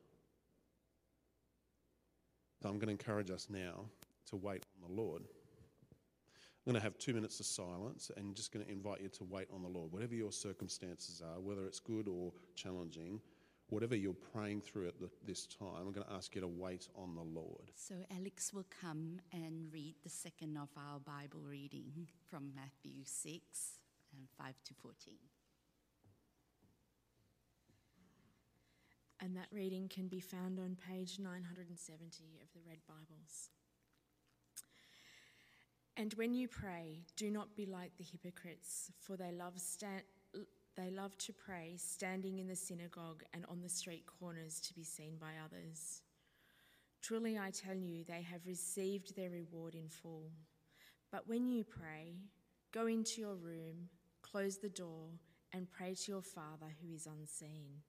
So 2.62 2.68
I'm 2.68 2.76
going 2.76 2.88
to 2.88 2.92
encourage 2.92 3.32
us 3.32 3.48
now 3.50 3.86
to 4.30 4.36
wait 4.36 4.66
on 4.84 4.90
the 4.90 5.02
Lord. 5.02 5.22
I'm 5.22 6.74
going 6.74 6.76
to 6.76 6.84
have 6.84 6.98
two 6.98 7.14
minutes 7.14 7.40
of 7.40 7.46
silence 7.46 8.12
and 8.18 8.36
just 8.36 8.52
going 8.52 8.66
to 8.66 8.72
invite 8.72 9.02
you 9.02 9.08
to 9.08 9.24
wait 9.24 9.48
on 9.54 9.62
the 9.62 9.70
Lord. 9.70 9.92
Whatever 9.94 10.14
your 10.14 10.32
circumstances 10.32 11.22
are, 11.26 11.40
whether 11.40 11.66
it's 11.66 11.80
good 11.80 12.08
or 12.10 12.34
challenging, 12.56 13.22
whatever 13.70 13.96
you're 13.96 14.14
praying 14.14 14.62
through 14.62 14.90
at 14.90 15.00
the, 15.00 15.10
this 15.26 15.48
time, 15.48 15.78
I'm 15.80 15.92
going 15.94 16.06
to 16.06 16.14
ask 16.14 16.36
you 16.36 16.42
to 16.42 16.48
wait 16.48 16.90
on 16.96 17.16
the 17.16 17.22
Lord. 17.22 17.72
So 17.76 17.96
Alex 18.16 18.54
will 18.54 18.68
come 18.82 19.22
and 19.32 19.72
read 19.72 19.96
the 20.04 20.10
second 20.10 20.58
of 20.58 20.70
our 20.76 21.00
Bible 21.00 21.42
reading 21.48 22.10
from 22.30 22.52
Matthew 22.54 23.04
6 23.06 23.42
and 24.18 24.28
5 24.38 24.54
to 24.66 24.74
14. 24.74 25.14
And 29.22 29.36
that 29.36 29.48
reading 29.52 29.90
can 29.90 30.08
be 30.08 30.22
found 30.22 30.60
on 30.60 30.78
page 30.90 31.20
970 31.20 32.40
of 32.42 32.54
the 32.54 32.62
Red 32.66 32.80
Bibles. 32.88 33.50
And 35.98 36.14
when 36.14 36.34
you 36.34 36.48
pray, 36.48 37.02
do 37.18 37.30
not 37.30 37.54
be 37.58 37.66
like 37.66 37.92
the 37.98 38.06
hypocrites, 38.06 38.92
for 38.98 39.18
they 39.18 39.34
love 39.34 39.56
they 40.78 40.90
love 40.90 41.18
to 41.18 41.34
pray 41.34 41.74
standing 41.76 42.40
in 42.40 42.48
the 42.48 42.56
synagogue 42.56 43.24
and 43.34 43.46
on 43.50 43.62
the 43.62 43.68
street 43.68 44.06
corners 44.06 44.62
to 44.62 44.74
be 44.74 44.84
seen 44.84 45.18
by 45.20 45.32
others. 45.44 46.04
Truly, 47.02 47.38
I 47.38 47.52
tell 47.52 47.76
you, 47.76 48.06
they 48.06 48.22
have 48.22 48.48
received 48.48 49.16
their 49.16 49.30
reward 49.30 49.76
in 49.76 49.90
full. 49.90 50.32
But 51.12 51.28
when 51.28 51.48
you 51.50 51.66
pray, 51.66 52.16
go 52.72 52.88
into 52.88 53.20
your 53.20 53.36
room, 53.36 53.90
close 54.22 54.58
the 54.58 54.70
door, 54.70 55.10
and 55.52 55.70
pray 55.70 55.96
to 55.96 56.12
your 56.12 56.22
Father 56.22 56.68
who 56.82 56.94
is 56.94 57.08
unseen. 57.08 57.82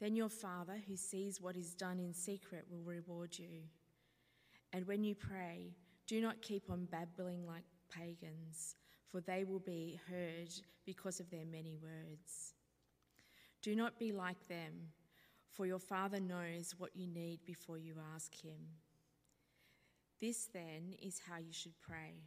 Then 0.00 0.16
your 0.16 0.28
Father 0.28 0.80
who 0.86 0.96
sees 0.96 1.40
what 1.40 1.56
is 1.56 1.74
done 1.74 1.98
in 1.98 2.12
secret 2.12 2.64
will 2.70 2.82
reward 2.82 3.38
you. 3.38 3.62
And 4.72 4.86
when 4.86 5.04
you 5.04 5.14
pray, 5.14 5.76
do 6.06 6.20
not 6.20 6.42
keep 6.42 6.70
on 6.70 6.86
babbling 6.86 7.46
like 7.46 7.64
pagans 7.90 8.74
for 9.14 9.20
they 9.20 9.44
will 9.44 9.60
be 9.60 10.00
heard 10.10 10.52
because 10.84 11.20
of 11.20 11.30
their 11.30 11.46
many 11.46 11.76
words. 11.80 12.54
Do 13.62 13.76
not 13.76 13.96
be 13.96 14.10
like 14.10 14.48
them, 14.48 14.72
for 15.52 15.66
your 15.66 15.78
Father 15.78 16.18
knows 16.18 16.74
what 16.78 16.96
you 16.96 17.06
need 17.06 17.38
before 17.46 17.78
you 17.78 17.94
ask 18.16 18.34
Him. 18.34 18.58
This 20.20 20.48
then 20.52 20.96
is 21.00 21.20
how 21.28 21.38
you 21.38 21.52
should 21.52 21.78
pray 21.80 22.24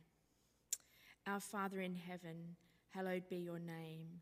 Our 1.25 1.41
Father 1.41 1.81
in 1.81 1.93
heaven, 1.93 2.55
hallowed 2.88 3.27
be 3.27 3.36
your 3.36 3.59
name. 3.59 4.21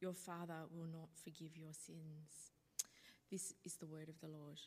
your 0.00 0.14
Father 0.14 0.54
will 0.72 0.86
not 0.86 1.08
forgive 1.22 1.56
your 1.56 1.72
sins. 1.72 2.52
This 3.30 3.52
is 3.64 3.76
the 3.76 3.86
word 3.86 4.08
of 4.08 4.18
the 4.20 4.28
Lord. 4.28 4.58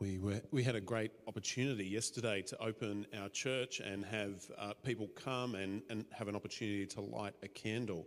We, 0.00 0.18
were, 0.18 0.40
we 0.52 0.62
had 0.62 0.76
a 0.76 0.80
great 0.80 1.10
opportunity 1.26 1.84
yesterday 1.84 2.42
to 2.42 2.62
open 2.62 3.04
our 3.20 3.28
church 3.30 3.80
and 3.80 4.04
have 4.04 4.44
uh, 4.56 4.72
people 4.84 5.08
come 5.08 5.56
and, 5.56 5.82
and 5.90 6.04
have 6.12 6.28
an 6.28 6.36
opportunity 6.36 6.86
to 6.86 7.00
light 7.00 7.34
a 7.42 7.48
candle. 7.48 8.06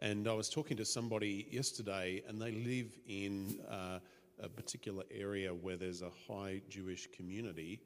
And 0.00 0.26
I 0.26 0.32
was 0.32 0.48
talking 0.48 0.76
to 0.78 0.84
somebody 0.84 1.46
yesterday, 1.50 2.22
and 2.26 2.40
they 2.42 2.50
live 2.50 2.98
in 3.06 3.60
uh, 3.70 4.00
a 4.42 4.48
particular 4.48 5.04
area 5.10 5.52
where 5.52 5.76
there's 5.76 6.02
a 6.02 6.10
high 6.28 6.60
Jewish 6.68 7.08
community. 7.14 7.80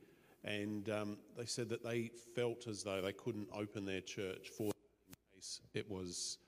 And 0.45 0.89
um, 0.91 1.19
they 1.37 1.47
said 1.47 1.69
that 1.71 1.83
they 1.83 2.11
felt 2.35 2.67
as 2.67 2.83
though 2.83 3.01
they 3.01 3.13
couldn't 3.13 3.49
open 3.53 3.85
their 3.85 4.03
church 4.03 4.51
for 4.51 4.73
in 5.09 5.15
case 5.35 5.61
it 5.73 5.91
was 5.91 6.39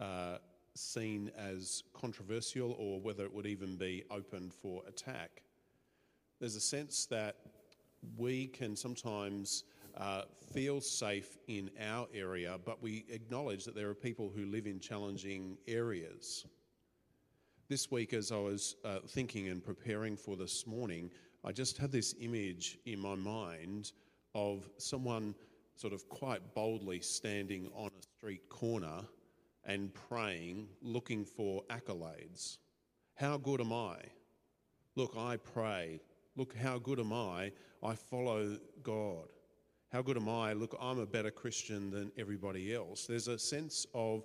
uh, 0.00 0.38
seen 0.74 1.30
as 1.36 1.82
controversial 1.92 2.74
or 2.78 3.00
whether 3.00 3.24
it 3.24 3.32
would 3.32 3.46
even 3.46 3.76
be 3.76 4.04
opened 4.10 4.54
for 4.54 4.82
attack 4.88 5.42
there's 6.42 6.56
a 6.56 6.60
sense 6.60 7.06
that 7.06 7.36
we 8.18 8.48
can 8.48 8.74
sometimes 8.74 9.62
uh, 9.96 10.22
feel 10.52 10.80
safe 10.80 11.38
in 11.46 11.70
our 11.80 12.08
area, 12.12 12.58
but 12.64 12.82
we 12.82 13.04
acknowledge 13.10 13.64
that 13.64 13.76
there 13.76 13.88
are 13.88 13.94
people 13.94 14.28
who 14.34 14.46
live 14.46 14.66
in 14.66 14.80
challenging 14.80 15.56
areas. 15.68 16.44
This 17.72 17.90
week, 17.90 18.12
as 18.12 18.30
I 18.30 18.36
was 18.36 18.76
uh, 18.84 18.98
thinking 19.08 19.48
and 19.48 19.64
preparing 19.64 20.14
for 20.14 20.36
this 20.36 20.66
morning, 20.66 21.10
I 21.42 21.52
just 21.52 21.78
had 21.78 21.90
this 21.90 22.14
image 22.20 22.76
in 22.84 22.98
my 22.98 23.14
mind 23.14 23.92
of 24.34 24.68
someone 24.76 25.34
sort 25.74 25.94
of 25.94 26.06
quite 26.10 26.54
boldly 26.54 27.00
standing 27.00 27.70
on 27.74 27.88
a 27.88 28.02
street 28.18 28.46
corner 28.50 29.00
and 29.64 29.90
praying, 29.94 30.68
looking 30.82 31.24
for 31.24 31.62
accolades. 31.70 32.58
How 33.14 33.38
good 33.38 33.62
am 33.62 33.72
I? 33.72 33.96
Look, 34.94 35.14
I 35.16 35.38
pray. 35.38 36.02
Look, 36.36 36.54
how 36.54 36.78
good 36.78 37.00
am 37.00 37.14
I? 37.14 37.52
I 37.82 37.94
follow 37.94 38.58
God. 38.82 39.28
How 39.90 40.02
good 40.02 40.18
am 40.18 40.28
I? 40.28 40.52
Look, 40.52 40.76
I'm 40.78 40.98
a 40.98 41.06
better 41.06 41.30
Christian 41.30 41.90
than 41.90 42.12
everybody 42.18 42.74
else. 42.74 43.06
There's 43.06 43.28
a 43.28 43.38
sense 43.38 43.86
of 43.94 44.24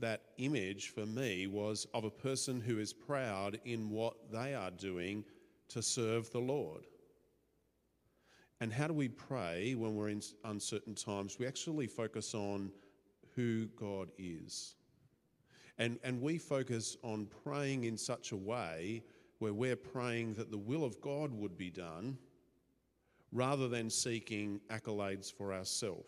that 0.00 0.22
image 0.38 0.88
for 0.88 1.06
me 1.06 1.46
was 1.46 1.86
of 1.94 2.04
a 2.04 2.10
person 2.10 2.60
who 2.60 2.78
is 2.78 2.92
proud 2.92 3.58
in 3.64 3.90
what 3.90 4.30
they 4.30 4.54
are 4.54 4.70
doing 4.70 5.24
to 5.68 5.82
serve 5.82 6.30
the 6.30 6.40
Lord. 6.40 6.86
And 8.60 8.72
how 8.72 8.86
do 8.86 8.94
we 8.94 9.08
pray 9.08 9.74
when 9.74 9.96
we're 9.96 10.10
in 10.10 10.22
uncertain 10.44 10.94
times? 10.94 11.38
We 11.38 11.46
actually 11.46 11.86
focus 11.86 12.34
on 12.34 12.70
who 13.34 13.66
God 13.76 14.10
is. 14.18 14.76
And, 15.78 15.98
and 16.04 16.20
we 16.20 16.38
focus 16.38 16.96
on 17.02 17.26
praying 17.42 17.84
in 17.84 17.96
such 17.96 18.32
a 18.32 18.36
way 18.36 19.02
where 19.38 19.52
we're 19.52 19.76
praying 19.76 20.34
that 20.34 20.50
the 20.50 20.58
will 20.58 20.84
of 20.84 21.00
God 21.00 21.32
would 21.32 21.56
be 21.56 21.70
done 21.70 22.18
rather 23.32 23.66
than 23.66 23.90
seeking 23.90 24.60
accolades 24.70 25.32
for 25.32 25.52
ourselves. 25.52 26.06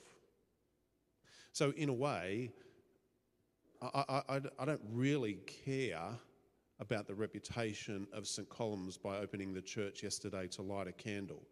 So, 1.53 1.73
in 1.76 1.88
a 1.88 1.95
way, 1.95 2.50
I, 3.83 4.23
I, 4.28 4.40
I, 4.59 4.64
don't 4.64 4.81
really 4.90 5.38
care 5.64 6.09
about 6.81 7.07
the 7.07 7.14
reputation 7.14 8.07
of 8.12 8.26
St. 8.26 8.49
Colum's 8.49 8.97
by 8.97 9.19
opening 9.19 9.52
the 9.52 9.62
church 9.62 10.02
yesterday 10.02 10.47
to 10.49 10.62
light 10.62 10.88
a 10.88 10.93
candle. 10.93 11.43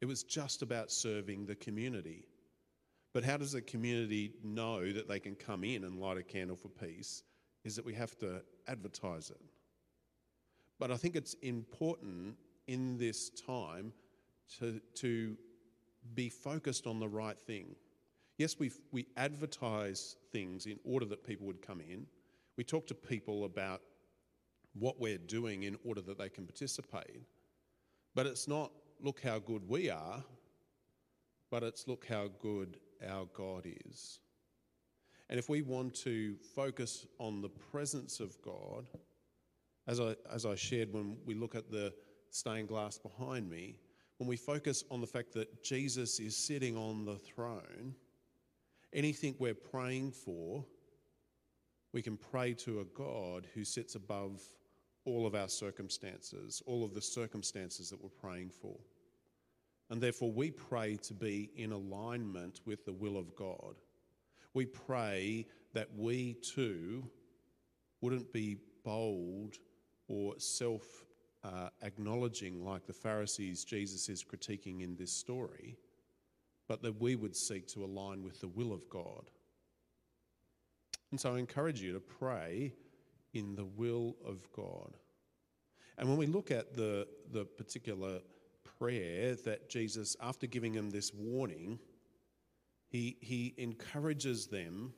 It 0.00 0.06
was 0.06 0.22
just 0.22 0.62
about 0.62 0.90
serving 0.90 1.46
the 1.46 1.54
community. 1.54 2.26
But 3.14 3.24
how 3.24 3.36
does 3.36 3.52
the 3.52 3.62
community 3.62 4.32
know 4.42 4.92
that 4.92 5.08
they 5.08 5.20
can 5.20 5.34
come 5.34 5.64
in 5.64 5.84
and 5.84 5.98
light 5.98 6.16
a 6.16 6.22
candle 6.22 6.56
for 6.56 6.68
peace? 6.68 7.22
Is 7.64 7.76
that 7.76 7.84
we 7.84 7.94
have 7.94 8.18
to 8.18 8.42
advertise 8.66 9.30
it. 9.30 9.40
But 10.78 10.90
I 10.90 10.96
think 10.96 11.16
it's 11.16 11.34
important 11.42 12.36
in 12.66 12.96
this 12.98 13.30
time 13.30 13.92
to, 14.58 14.80
to 14.94 15.36
be 16.14 16.28
focused 16.28 16.86
on 16.86 16.98
the 16.98 17.08
right 17.08 17.38
thing. 17.38 17.76
Yes, 18.42 18.58
we 18.58 18.72
we 18.90 19.06
advertise 19.16 20.16
things 20.32 20.66
in 20.66 20.80
order 20.82 21.06
that 21.06 21.24
people 21.24 21.46
would 21.46 21.62
come 21.62 21.80
in. 21.80 22.08
We 22.56 22.64
talk 22.64 22.88
to 22.88 22.94
people 22.94 23.44
about 23.44 23.82
what 24.74 24.98
we're 24.98 25.24
doing 25.38 25.62
in 25.62 25.76
order 25.84 26.00
that 26.00 26.18
they 26.18 26.28
can 26.28 26.44
participate. 26.44 27.22
But 28.16 28.26
it's 28.26 28.48
not 28.48 28.72
look 29.00 29.22
how 29.22 29.38
good 29.38 29.68
we 29.68 29.90
are, 29.90 30.24
but 31.52 31.62
it's 31.62 31.86
look 31.86 32.04
how 32.04 32.30
good 32.40 32.78
our 33.08 33.26
God 33.26 33.64
is. 33.86 34.18
And 35.30 35.38
if 35.38 35.48
we 35.48 35.62
want 35.62 35.94
to 36.02 36.34
focus 36.56 37.06
on 37.20 37.42
the 37.42 37.48
presence 37.48 38.18
of 38.18 38.36
God, 38.42 38.88
as 39.86 40.00
I, 40.00 40.16
as 40.34 40.46
I 40.46 40.56
shared 40.56 40.92
when 40.92 41.16
we 41.24 41.34
look 41.34 41.54
at 41.54 41.70
the 41.70 41.94
stained 42.30 42.66
glass 42.66 42.98
behind 42.98 43.48
me, 43.48 43.76
when 44.18 44.28
we 44.28 44.36
focus 44.36 44.82
on 44.90 45.00
the 45.00 45.06
fact 45.06 45.32
that 45.34 45.62
Jesus 45.62 46.18
is 46.18 46.36
sitting 46.36 46.76
on 46.76 47.04
the 47.04 47.18
throne, 47.18 47.94
anything 48.92 49.34
we're 49.38 49.54
praying 49.54 50.12
for, 50.12 50.64
we 51.92 52.02
can 52.02 52.16
pray 52.16 52.54
to 52.54 52.80
a 52.80 52.84
God 52.84 53.46
who 53.54 53.64
sits 53.64 53.94
above 53.94 54.42
all 55.04 55.26
of 55.26 55.34
our 55.34 55.48
circumstances, 55.48 56.62
all 56.66 56.84
of 56.84 56.94
the 56.94 57.02
circumstances 57.02 57.90
that 57.90 58.02
we're 58.02 58.08
praying 58.08 58.50
for. 58.50 58.76
And 59.90 60.00
therefore, 60.00 60.32
we 60.32 60.50
pray 60.50 60.96
to 61.02 61.12
be 61.12 61.50
in 61.56 61.72
alignment 61.72 62.60
with 62.64 62.84
the 62.84 62.92
will 62.92 63.18
of 63.18 63.36
God. 63.36 63.80
We 64.54 64.64
pray 64.64 65.46
that 65.74 65.88
we 65.96 66.34
too 66.34 67.04
wouldn't 68.00 68.32
be 68.32 68.58
bold 68.84 69.58
or 70.08 70.34
self 70.38 71.04
uh, 71.44 71.68
acknowledging 71.82 72.64
like 72.64 72.86
the 72.86 72.92
Pharisees 72.92 73.64
Jesus 73.64 74.08
is 74.08 74.24
critiquing 74.24 74.82
in 74.82 74.96
this 74.96 75.12
story, 75.12 75.76
but 76.68 76.82
that 76.82 77.00
we 77.00 77.16
would 77.16 77.36
seek 77.36 77.66
to 77.68 77.84
align 77.84 78.22
with 78.22 78.40
the 78.40 78.48
will 78.48 78.72
of 78.72 78.88
God. 78.88 79.30
And 81.10 81.20
so 81.20 81.34
I 81.34 81.38
encourage 81.38 81.80
you 81.80 81.92
to 81.92 82.00
pray 82.00 82.72
in 83.34 83.54
the 83.54 83.64
will 83.64 84.16
of 84.24 84.50
God. 84.52 84.96
And 85.98 86.08
when 86.08 86.18
we 86.18 86.26
look 86.26 86.50
at 86.50 86.74
the, 86.74 87.06
the 87.30 87.44
particular 87.44 88.20
prayer 88.78 89.34
that 89.44 89.68
Jesus, 89.68 90.16
after 90.20 90.46
giving 90.46 90.72
them 90.72 90.90
this 90.90 91.12
warning, 91.14 91.78
he, 92.88 93.16
he 93.20 93.54
encourages 93.58 94.46
them 94.46 94.92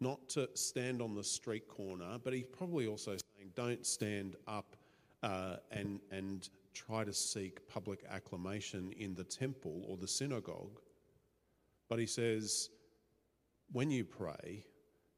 not 0.00 0.28
to 0.30 0.48
stand 0.54 1.00
on 1.00 1.14
the 1.14 1.24
street 1.24 1.68
corner, 1.68 2.18
but 2.22 2.32
he's 2.32 2.46
probably 2.46 2.86
also 2.86 3.12
saying, 3.12 3.50
don't 3.54 3.86
stand 3.86 4.36
up 4.46 4.76
uh, 5.22 5.56
and, 5.70 6.00
and 6.10 6.50
try 6.76 7.04
to 7.04 7.12
seek 7.12 7.66
public 7.68 8.04
acclamation 8.10 8.92
in 8.98 9.14
the 9.14 9.24
temple 9.24 9.84
or 9.88 9.96
the 9.96 10.08
synagogue. 10.08 10.80
But 11.88 11.98
he 11.98 12.06
says, 12.06 12.68
when 13.72 13.90
you 13.90 14.04
pray, 14.04 14.64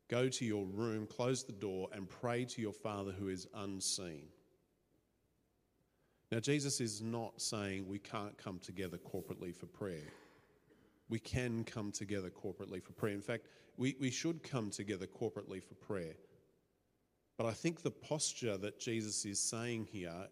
go 0.09 0.29
to 0.29 0.45
your 0.45 0.67
room, 0.67 1.07
close 1.07 1.43
the 1.45 1.53
door, 1.53 1.89
and 1.93 2.09
pray 2.09 2.45
to 2.45 2.63
your 2.63 2.73
Father 2.73 3.13
who 3.13 3.29
is 3.29 3.47
unseen. 3.55 4.29
Now, 6.31 6.41
Jesus 6.41 6.81
is 6.81 7.03
not 7.03 7.41
saying 7.41 7.87
we 7.87 7.99
can't 7.99 8.37
come 8.37 8.59
together 8.59 8.99
corporately 8.99 9.55
for 9.55 9.67
prayer. 9.67 10.13
We 11.09 11.19
can 11.19 11.65
come 11.65 11.91
together 11.91 12.31
corporately 12.31 12.83
for 12.83 12.93
prayer. 12.93 13.15
In 13.15 13.23
fact, 13.23 13.47
we, 13.79 13.97
we 13.99 14.11
should 14.11 14.43
come 14.43 14.71
together 14.71 15.07
corporately 15.07 15.63
for 15.63 15.75
prayer. 15.75 16.15
But 17.39 17.47
I 17.47 17.53
think 17.53 17.83
the 17.83 17.91
posture 17.91 18.59
that 18.59 18.79
Jesus 18.79 19.25
is 19.25 19.41
saying 19.41 19.89
here 19.91 20.29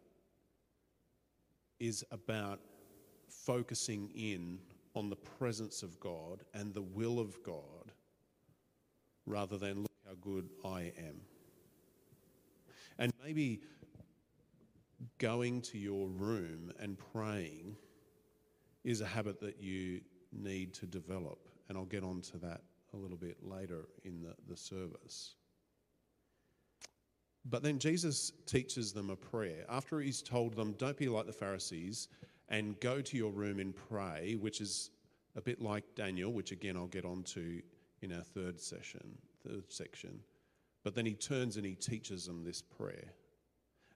is 1.78 2.04
about 2.10 2.60
focusing 3.28 4.10
in 4.14 4.58
on 4.94 5.10
the 5.10 5.16
presence 5.16 5.82
of 5.82 5.98
God 6.00 6.42
and 6.54 6.72
the 6.72 6.82
will 6.82 7.18
of 7.18 7.42
God 7.42 7.92
rather 9.26 9.58
than 9.58 9.82
look 9.82 9.92
how 10.06 10.14
good 10.20 10.48
I 10.64 10.92
am. 10.98 11.20
And 12.98 13.12
maybe 13.22 13.60
going 15.18 15.60
to 15.62 15.78
your 15.78 16.08
room 16.08 16.72
and 16.80 16.96
praying 17.12 17.76
is 18.84 19.00
a 19.00 19.06
habit 19.06 19.40
that 19.40 19.60
you 19.60 20.00
need 20.32 20.72
to 20.74 20.86
develop. 20.86 21.48
And 21.68 21.76
I'll 21.76 21.84
get 21.84 22.04
on 22.04 22.20
to 22.22 22.38
that 22.38 22.62
a 22.94 22.96
little 22.96 23.16
bit 23.16 23.36
later 23.42 23.88
in 24.04 24.22
the, 24.22 24.34
the 24.48 24.56
service. 24.56 25.34
But 27.48 27.62
then 27.62 27.78
Jesus 27.78 28.32
teaches 28.44 28.92
them 28.92 29.10
a 29.10 29.16
prayer. 29.16 29.64
After 29.68 30.00
he's 30.00 30.20
told 30.20 30.54
them, 30.54 30.72
don't 30.78 30.96
be 30.96 31.08
like 31.08 31.26
the 31.26 31.32
Pharisees 31.32 32.08
and 32.48 32.78
go 32.80 33.00
to 33.00 33.16
your 33.16 33.30
room 33.30 33.60
and 33.60 33.74
pray, 33.74 34.36
which 34.40 34.60
is 34.60 34.90
a 35.36 35.40
bit 35.40 35.60
like 35.60 35.84
Daniel, 35.94 36.32
which 36.32 36.50
again 36.50 36.76
I'll 36.76 36.86
get 36.86 37.04
on 37.04 37.22
to 37.24 37.60
in 38.02 38.12
our 38.12 38.22
third 38.22 38.60
session, 38.60 39.18
third 39.46 39.70
section. 39.70 40.20
But 40.82 40.94
then 40.94 41.06
he 41.06 41.14
turns 41.14 41.56
and 41.56 41.64
he 41.66 41.74
teaches 41.74 42.26
them 42.26 42.44
this 42.44 42.62
prayer. 42.62 43.12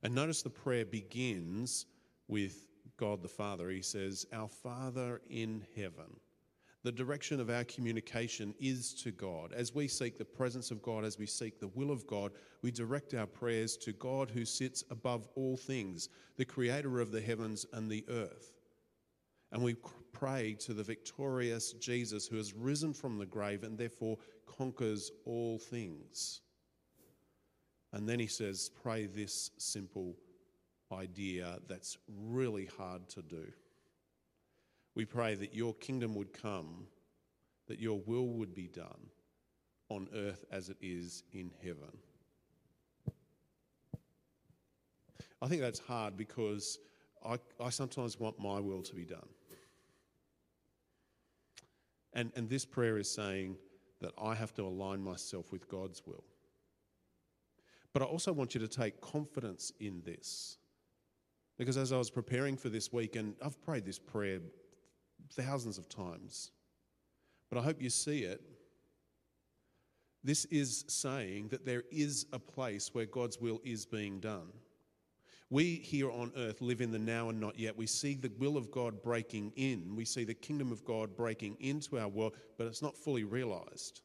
And 0.02 0.14
notice 0.14 0.42
the 0.42 0.50
prayer 0.50 0.84
begins 0.84 1.86
with 2.28 2.66
God 2.96 3.22
the 3.22 3.28
Father. 3.28 3.68
He 3.68 3.82
says, 3.82 4.26
Our 4.32 4.48
Father 4.48 5.20
in 5.28 5.64
heaven. 5.76 6.18
The 6.82 6.92
direction 6.92 7.40
of 7.40 7.50
our 7.50 7.64
communication 7.64 8.54
is 8.58 8.94
to 9.02 9.10
God. 9.10 9.52
As 9.52 9.74
we 9.74 9.86
seek 9.86 10.16
the 10.16 10.24
presence 10.24 10.70
of 10.70 10.80
God, 10.80 11.04
as 11.04 11.18
we 11.18 11.26
seek 11.26 11.60
the 11.60 11.68
will 11.68 11.90
of 11.90 12.06
God, 12.06 12.32
we 12.62 12.70
direct 12.70 13.12
our 13.12 13.26
prayers 13.26 13.76
to 13.78 13.92
God 13.92 14.30
who 14.30 14.46
sits 14.46 14.82
above 14.90 15.28
all 15.34 15.58
things, 15.58 16.08
the 16.36 16.44
creator 16.44 17.00
of 17.00 17.12
the 17.12 17.20
heavens 17.20 17.66
and 17.74 17.90
the 17.90 18.04
earth. 18.08 18.54
And 19.52 19.62
we 19.62 19.76
pray 20.12 20.56
to 20.60 20.72
the 20.72 20.82
victorious 20.82 21.72
Jesus 21.74 22.26
who 22.26 22.36
has 22.36 22.54
risen 22.54 22.94
from 22.94 23.18
the 23.18 23.26
grave 23.26 23.62
and 23.62 23.76
therefore 23.76 24.16
conquers 24.46 25.10
all 25.26 25.58
things. 25.58 26.40
And 27.92 28.08
then 28.08 28.20
he 28.20 28.26
says, 28.26 28.70
pray 28.82 29.06
this 29.06 29.50
simple 29.58 30.16
idea 30.92 31.58
that's 31.68 31.98
really 32.08 32.68
hard 32.78 33.08
to 33.10 33.22
do. 33.22 33.52
We 35.00 35.06
pray 35.06 35.34
that 35.36 35.54
your 35.54 35.72
kingdom 35.76 36.14
would 36.16 36.34
come, 36.34 36.84
that 37.68 37.80
your 37.80 38.02
will 38.04 38.28
would 38.34 38.54
be 38.54 38.68
done 38.68 39.08
on 39.88 40.08
earth 40.14 40.44
as 40.52 40.68
it 40.68 40.76
is 40.82 41.22
in 41.32 41.50
heaven. 41.64 41.96
I 45.40 45.48
think 45.48 45.62
that's 45.62 45.78
hard 45.78 46.18
because 46.18 46.78
I, 47.24 47.38
I 47.58 47.70
sometimes 47.70 48.20
want 48.20 48.38
my 48.38 48.60
will 48.60 48.82
to 48.82 48.94
be 48.94 49.06
done. 49.06 49.26
And, 52.12 52.30
and 52.36 52.46
this 52.46 52.66
prayer 52.66 52.98
is 52.98 53.10
saying 53.10 53.56
that 54.02 54.12
I 54.22 54.34
have 54.34 54.52
to 54.56 54.64
align 54.64 55.02
myself 55.02 55.50
with 55.50 55.66
God's 55.66 56.02
will. 56.04 56.24
But 57.94 58.02
I 58.02 58.04
also 58.04 58.34
want 58.34 58.54
you 58.54 58.60
to 58.60 58.68
take 58.68 59.00
confidence 59.00 59.72
in 59.80 60.02
this. 60.04 60.58
Because 61.56 61.78
as 61.78 61.90
I 61.90 61.96
was 61.96 62.10
preparing 62.10 62.58
for 62.58 62.68
this 62.68 62.92
week, 62.92 63.16
and 63.16 63.34
I've 63.42 63.58
prayed 63.62 63.86
this 63.86 63.98
prayer 63.98 64.40
thousands 65.32 65.78
of 65.78 65.88
times, 65.88 66.50
but 67.48 67.58
I 67.58 67.62
hope 67.62 67.80
you 67.80 67.90
see 67.90 68.20
it. 68.20 68.40
This 70.22 70.44
is 70.46 70.84
saying 70.88 71.48
that 71.48 71.64
there 71.64 71.84
is 71.90 72.26
a 72.32 72.38
place 72.38 72.90
where 72.92 73.06
God's 73.06 73.40
will 73.40 73.60
is 73.64 73.86
being 73.86 74.20
done. 74.20 74.52
We 75.48 75.76
here 75.76 76.10
on 76.10 76.32
earth 76.36 76.60
live 76.60 76.80
in 76.80 76.92
the 76.92 76.98
now 76.98 77.28
and 77.28 77.40
not 77.40 77.58
yet. 77.58 77.76
We 77.76 77.86
see 77.86 78.14
the 78.14 78.30
will 78.38 78.56
of 78.56 78.70
God 78.70 79.02
breaking 79.02 79.52
in. 79.56 79.96
We 79.96 80.04
see 80.04 80.22
the 80.22 80.34
kingdom 80.34 80.70
of 80.70 80.84
God 80.84 81.16
breaking 81.16 81.56
into 81.58 81.98
our 81.98 82.06
world, 82.06 82.36
but 82.56 82.68
it's 82.68 82.82
not 82.82 82.96
fully 82.96 83.24
realized. 83.24 84.02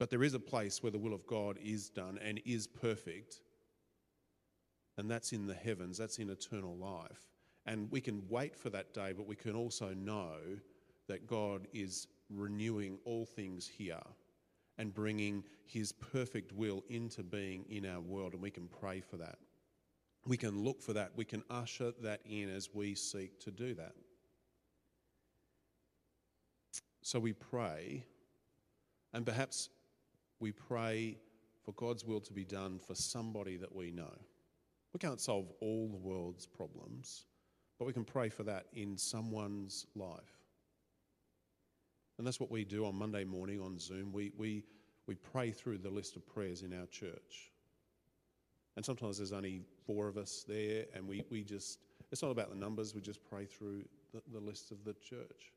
But 0.00 0.10
there 0.10 0.24
is 0.24 0.34
a 0.34 0.40
place 0.40 0.82
where 0.82 0.90
the 0.90 0.98
will 0.98 1.14
of 1.14 1.26
God 1.26 1.58
is 1.62 1.90
done 1.90 2.18
and 2.24 2.40
is 2.44 2.66
perfect. 2.66 3.36
And 4.98 5.08
that's 5.08 5.32
in 5.32 5.46
the 5.46 5.54
heavens, 5.54 5.98
that's 5.98 6.18
in 6.18 6.28
eternal 6.30 6.76
life. 6.76 7.29
And 7.66 7.90
we 7.90 8.00
can 8.00 8.22
wait 8.28 8.56
for 8.56 8.70
that 8.70 8.94
day, 8.94 9.12
but 9.16 9.26
we 9.26 9.36
can 9.36 9.54
also 9.54 9.94
know 9.94 10.36
that 11.08 11.26
God 11.26 11.66
is 11.72 12.06
renewing 12.30 12.98
all 13.04 13.26
things 13.26 13.66
here 13.66 14.00
and 14.78 14.94
bringing 14.94 15.44
his 15.66 15.92
perfect 15.92 16.52
will 16.52 16.82
into 16.88 17.22
being 17.22 17.64
in 17.68 17.84
our 17.84 18.00
world. 18.00 18.32
And 18.32 18.42
we 18.42 18.50
can 18.50 18.68
pray 18.68 19.00
for 19.00 19.16
that. 19.18 19.38
We 20.26 20.36
can 20.36 20.62
look 20.62 20.80
for 20.82 20.92
that. 20.94 21.12
We 21.16 21.24
can 21.24 21.42
usher 21.50 21.92
that 22.02 22.20
in 22.24 22.48
as 22.48 22.70
we 22.72 22.94
seek 22.94 23.40
to 23.40 23.50
do 23.50 23.74
that. 23.74 23.92
So 27.02 27.18
we 27.18 27.32
pray, 27.32 28.04
and 29.12 29.24
perhaps 29.24 29.70
we 30.38 30.52
pray 30.52 31.16
for 31.64 31.72
God's 31.72 32.04
will 32.04 32.20
to 32.20 32.32
be 32.32 32.44
done 32.44 32.78
for 32.78 32.94
somebody 32.94 33.56
that 33.56 33.74
we 33.74 33.90
know. 33.90 34.14
We 34.92 34.98
can't 34.98 35.20
solve 35.20 35.46
all 35.60 35.88
the 35.88 35.96
world's 35.96 36.46
problems, 36.46 37.24
but 37.80 37.86
we 37.86 37.94
can 37.94 38.04
pray 38.04 38.28
for 38.28 38.42
that 38.42 38.66
in 38.74 38.94
someone's 38.94 39.86
life. 39.96 40.44
And 42.18 42.26
that's 42.26 42.38
what 42.38 42.50
we 42.50 42.62
do 42.62 42.84
on 42.84 42.94
Monday 42.94 43.24
morning 43.24 43.58
on 43.58 43.78
Zoom. 43.78 44.12
We, 44.12 44.32
we, 44.36 44.64
we 45.06 45.14
pray 45.14 45.50
through 45.50 45.78
the 45.78 45.88
list 45.88 46.14
of 46.14 46.28
prayers 46.28 46.60
in 46.60 46.78
our 46.78 46.84
church. 46.88 47.52
And 48.76 48.84
sometimes 48.84 49.16
there's 49.16 49.32
only 49.32 49.62
four 49.86 50.08
of 50.08 50.18
us 50.18 50.44
there, 50.46 50.84
and 50.94 51.08
we, 51.08 51.24
we 51.30 51.42
just, 51.42 51.78
it's 52.12 52.20
not 52.20 52.30
about 52.30 52.50
the 52.50 52.54
numbers, 52.54 52.94
we 52.94 53.00
just 53.00 53.24
pray 53.24 53.46
through 53.46 53.82
the, 54.12 54.20
the 54.30 54.40
list 54.40 54.72
of 54.72 54.84
the 54.84 54.92
church. 54.92 55.54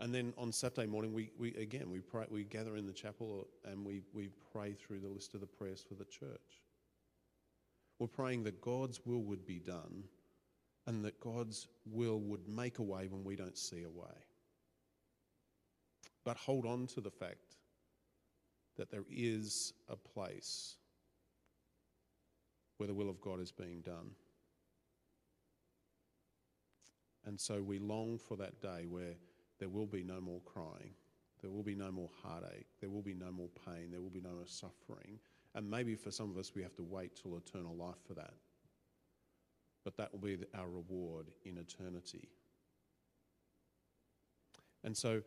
And 0.00 0.14
then 0.14 0.32
on 0.38 0.52
Saturday 0.52 0.86
morning, 0.86 1.12
we, 1.12 1.32
we 1.38 1.54
again 1.56 1.90
we 1.90 2.00
pray, 2.00 2.24
we 2.30 2.44
gather 2.44 2.76
in 2.76 2.86
the 2.86 2.94
chapel 2.94 3.46
and 3.70 3.84
we, 3.84 4.00
we 4.14 4.30
pray 4.54 4.72
through 4.72 5.00
the 5.00 5.08
list 5.08 5.34
of 5.34 5.40
the 5.40 5.46
prayers 5.46 5.84
for 5.86 5.96
the 5.96 6.06
church. 6.06 6.62
We're 7.98 8.06
praying 8.06 8.44
that 8.44 8.62
God's 8.62 9.04
will 9.04 9.22
would 9.22 9.44
be 9.44 9.58
done 9.58 10.04
and 10.86 11.04
that 11.04 11.20
God's 11.20 11.66
will 11.86 12.20
would 12.20 12.48
make 12.48 12.78
a 12.78 12.82
way 12.82 13.08
when 13.08 13.24
we 13.24 13.36
don't 13.36 13.56
see 13.56 13.82
a 13.82 13.90
way. 13.90 14.14
But 16.24 16.36
hold 16.36 16.66
on 16.66 16.86
to 16.88 17.00
the 17.00 17.10
fact 17.10 17.56
that 18.76 18.90
there 18.90 19.04
is 19.10 19.72
a 19.88 19.96
place 19.96 20.76
where 22.78 22.86
the 22.86 22.94
will 22.94 23.08
of 23.08 23.20
God 23.20 23.40
is 23.40 23.52
being 23.52 23.80
done. 23.82 24.10
And 27.26 27.40
so 27.40 27.62
we 27.62 27.78
long 27.78 28.18
for 28.18 28.36
that 28.36 28.60
day 28.60 28.84
where 28.88 29.14
there 29.58 29.68
will 29.68 29.86
be 29.86 30.02
no 30.02 30.20
more 30.20 30.40
crying, 30.44 30.92
there 31.40 31.50
will 31.50 31.62
be 31.62 31.74
no 31.74 31.90
more 31.90 32.10
heartache, 32.22 32.66
there 32.80 32.90
will 32.90 33.02
be 33.02 33.14
no 33.14 33.30
more 33.30 33.48
pain, 33.66 33.90
there 33.90 34.00
will 34.00 34.10
be 34.10 34.20
no 34.20 34.32
more 34.32 34.46
suffering. 34.46 35.18
And 35.54 35.70
maybe 35.70 35.94
for 35.94 36.10
some 36.10 36.30
of 36.30 36.36
us, 36.36 36.52
we 36.54 36.62
have 36.62 36.74
to 36.76 36.82
wait 36.82 37.12
till 37.14 37.36
eternal 37.36 37.76
life 37.76 38.02
for 38.06 38.14
that. 38.14 38.34
But 39.84 39.96
that 39.98 40.12
will 40.12 40.20
be 40.20 40.38
our 40.54 40.68
reward 40.68 41.26
in 41.44 41.58
eternity. 41.58 42.28
And 44.82 44.96
so, 44.96 45.22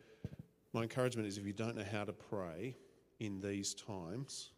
my 0.73 0.83
encouragement 0.83 1.27
is 1.27 1.37
if 1.37 1.45
you 1.45 1.53
don't 1.53 1.75
know 1.75 1.85
how 1.89 2.03
to 2.03 2.13
pray 2.13 2.75
in 3.19 3.39
these 3.39 3.73
times, 3.73 4.49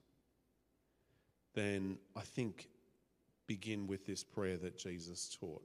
then 1.53 1.97
I 2.15 2.21
think 2.21 2.69
begin 3.47 3.87
with 3.87 4.05
this 4.05 4.23
prayer 4.23 4.57
that 4.57 4.77
Jesus 4.77 5.35
taught. 5.39 5.63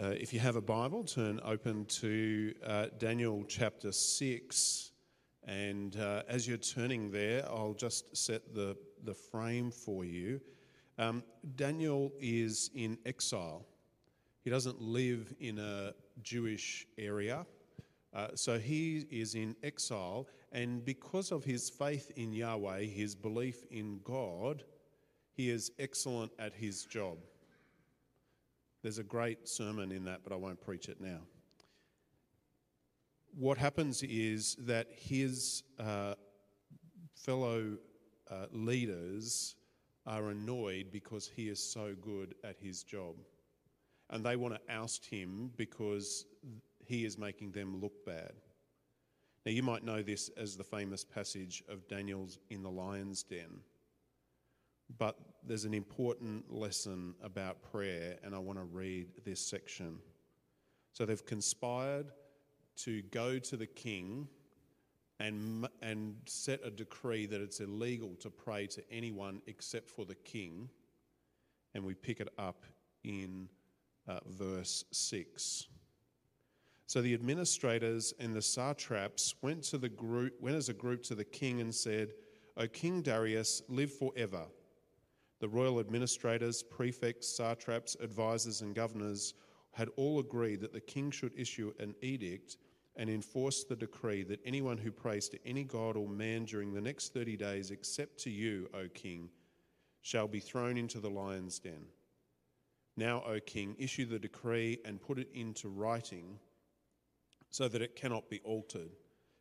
Uh, 0.00 0.10
if 0.10 0.32
you 0.32 0.38
have 0.38 0.56
a 0.56 0.60
Bible, 0.60 1.02
turn 1.02 1.40
open 1.44 1.84
to 1.86 2.54
uh, 2.64 2.86
Daniel 2.98 3.44
chapter 3.48 3.90
6. 3.90 4.90
And 5.44 5.96
uh, 5.96 6.22
as 6.28 6.46
you're 6.46 6.56
turning 6.56 7.10
there, 7.10 7.44
I'll 7.48 7.74
just 7.74 8.16
set 8.16 8.54
the, 8.54 8.76
the 9.04 9.14
frame 9.14 9.70
for 9.70 10.04
you. 10.04 10.40
Um, 10.98 11.22
Daniel 11.54 12.12
is 12.18 12.70
in 12.74 12.98
exile. 13.06 13.64
He 14.42 14.50
doesn't 14.50 14.80
live 14.80 15.32
in 15.38 15.58
a 15.58 15.92
Jewish 16.22 16.86
area. 16.98 17.46
Uh, 18.12 18.28
so 18.34 18.58
he 18.58 19.06
is 19.10 19.34
in 19.34 19.54
exile. 19.62 20.26
And 20.50 20.84
because 20.84 21.30
of 21.30 21.44
his 21.44 21.70
faith 21.70 22.10
in 22.16 22.32
Yahweh, 22.32 22.84
his 22.84 23.14
belief 23.14 23.64
in 23.70 24.00
God, 24.02 24.64
he 25.34 25.50
is 25.50 25.70
excellent 25.78 26.32
at 26.38 26.52
his 26.52 26.84
job. 26.84 27.18
There's 28.82 28.98
a 28.98 29.04
great 29.04 29.48
sermon 29.48 29.92
in 29.92 30.04
that, 30.04 30.20
but 30.24 30.32
I 30.32 30.36
won't 30.36 30.60
preach 30.60 30.88
it 30.88 31.00
now. 31.00 31.20
What 33.36 33.58
happens 33.58 34.02
is 34.02 34.56
that 34.60 34.88
his 34.90 35.62
uh, 35.78 36.14
fellow 37.14 37.76
uh, 38.30 38.46
leaders 38.50 39.54
are 40.08 40.30
annoyed 40.30 40.86
because 40.90 41.28
he 41.28 41.48
is 41.48 41.62
so 41.62 41.94
good 42.00 42.34
at 42.42 42.56
his 42.58 42.82
job. 42.82 43.14
And 44.10 44.24
they 44.24 44.36
want 44.36 44.54
to 44.54 44.74
oust 44.74 45.04
him 45.04 45.50
because 45.56 46.24
he 46.84 47.04
is 47.04 47.18
making 47.18 47.52
them 47.52 47.78
look 47.80 48.04
bad. 48.06 48.32
Now, 49.44 49.52
you 49.52 49.62
might 49.62 49.84
know 49.84 50.02
this 50.02 50.30
as 50.30 50.56
the 50.56 50.64
famous 50.64 51.04
passage 51.04 51.62
of 51.68 51.86
Daniel's 51.88 52.38
in 52.48 52.62
the 52.62 52.70
lion's 52.70 53.22
den. 53.22 53.60
But 54.96 55.16
there's 55.46 55.66
an 55.66 55.74
important 55.74 56.50
lesson 56.50 57.14
about 57.22 57.62
prayer, 57.70 58.16
and 58.24 58.34
I 58.34 58.38
want 58.38 58.58
to 58.58 58.64
read 58.64 59.08
this 59.26 59.40
section. 59.40 59.98
So 60.94 61.04
they've 61.04 61.24
conspired 61.26 62.06
to 62.78 63.02
go 63.02 63.38
to 63.38 63.56
the 63.56 63.66
king 63.66 64.28
and, 65.20 65.68
and 65.82 66.16
set 66.26 66.60
a 66.64 66.70
decree 66.70 67.26
that 67.26 67.40
it's 67.40 67.60
illegal 67.60 68.14
to 68.20 68.30
pray 68.30 68.66
to 68.68 68.82
anyone 68.90 69.42
except 69.46 69.90
for 69.90 70.04
the 70.04 70.14
king. 70.14 70.68
And 71.74 71.84
we 71.84 71.94
pick 71.94 72.20
it 72.20 72.28
up 72.38 72.64
in 73.04 73.48
uh, 74.06 74.20
verse 74.26 74.84
6. 74.92 75.66
So 76.86 77.02
the 77.02 77.12
administrators 77.14 78.14
and 78.18 78.34
the 78.34 78.42
satraps 78.42 79.34
went 79.42 79.62
to 79.64 79.78
the 79.78 79.90
group, 79.90 80.34
went 80.40 80.56
as 80.56 80.68
a 80.68 80.74
group 80.74 81.02
to 81.04 81.14
the 81.14 81.24
king 81.24 81.60
and 81.60 81.74
said, 81.74 82.12
O 82.56 82.66
King 82.66 83.02
Darius, 83.02 83.62
live 83.68 83.92
forever. 83.92 84.46
The 85.40 85.48
royal 85.48 85.80
administrators, 85.80 86.62
prefects, 86.62 87.28
satraps, 87.28 87.96
advisors, 88.00 88.62
and 88.62 88.74
governors 88.74 89.34
had 89.72 89.90
all 89.96 90.18
agreed 90.18 90.60
that 90.62 90.72
the 90.72 90.80
king 90.80 91.10
should 91.10 91.38
issue 91.38 91.72
an 91.78 91.94
edict 92.00 92.56
and 92.98 93.08
enforce 93.08 93.64
the 93.64 93.76
decree 93.76 94.24
that 94.24 94.40
anyone 94.44 94.76
who 94.76 94.90
prays 94.90 95.28
to 95.28 95.38
any 95.46 95.62
god 95.62 95.96
or 95.96 96.08
man 96.08 96.44
during 96.44 96.74
the 96.74 96.80
next 96.80 97.14
30 97.14 97.36
days, 97.36 97.70
except 97.70 98.18
to 98.18 98.30
you, 98.30 98.68
O 98.74 98.88
king, 98.92 99.30
shall 100.02 100.26
be 100.26 100.40
thrown 100.40 100.76
into 100.76 100.98
the 100.98 101.08
lion's 101.08 101.60
den. 101.60 101.86
Now, 102.96 103.22
O 103.24 103.38
king, 103.38 103.76
issue 103.78 104.04
the 104.04 104.18
decree 104.18 104.80
and 104.84 105.00
put 105.00 105.18
it 105.18 105.28
into 105.32 105.68
writing 105.68 106.40
so 107.50 107.68
that 107.68 107.80
it 107.80 107.94
cannot 107.94 108.28
be 108.28 108.40
altered, 108.40 108.90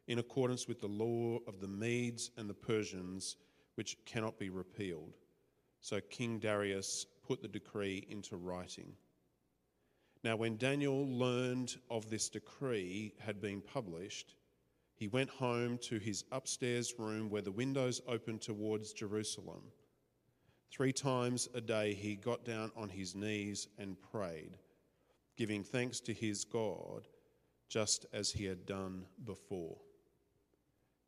in 0.07 0.19
accordance 0.19 0.67
with 0.67 0.79
the 0.79 0.87
law 0.87 1.39
of 1.47 1.59
the 1.59 1.67
Medes 1.67 2.29
and 2.37 2.47
the 2.47 2.53
Persians, 2.53 3.37
which 3.75 3.97
cannot 4.05 4.37
be 4.37 4.49
repealed. 4.49 5.17
So 5.81 5.99
King 5.99 6.37
Darius 6.37 7.07
put 7.27 7.41
the 7.41 7.47
decree 7.47 8.05
into 8.09 8.37
writing. 8.37 8.93
Now, 10.23 10.35
when 10.35 10.57
Daniel 10.57 11.07
learned 11.07 11.75
of 11.89 12.09
this 12.09 12.29
decree 12.29 13.13
had 13.19 13.39
been 13.39 13.61
published, 13.61 14.35
he 14.95 15.07
went 15.07 15.29
home 15.29 15.77
to 15.83 15.99
his 15.99 16.23
upstairs 16.31 16.95
room 16.97 17.29
where 17.29 17.43
the 17.43 17.51
windows 17.51 18.01
opened 18.07 18.41
towards 18.41 18.93
Jerusalem. 18.93 19.61
Three 20.71 20.91
times 20.91 21.47
a 21.53 21.61
day 21.61 21.93
he 21.93 22.15
got 22.15 22.43
down 22.43 22.71
on 22.75 22.89
his 22.89 23.15
knees 23.15 23.67
and 23.77 23.95
prayed, 24.11 24.57
giving 25.37 25.63
thanks 25.63 25.99
to 26.01 26.13
his 26.13 26.43
God, 26.43 27.07
just 27.69 28.05
as 28.11 28.31
he 28.31 28.45
had 28.45 28.65
done 28.65 29.05
before. 29.23 29.77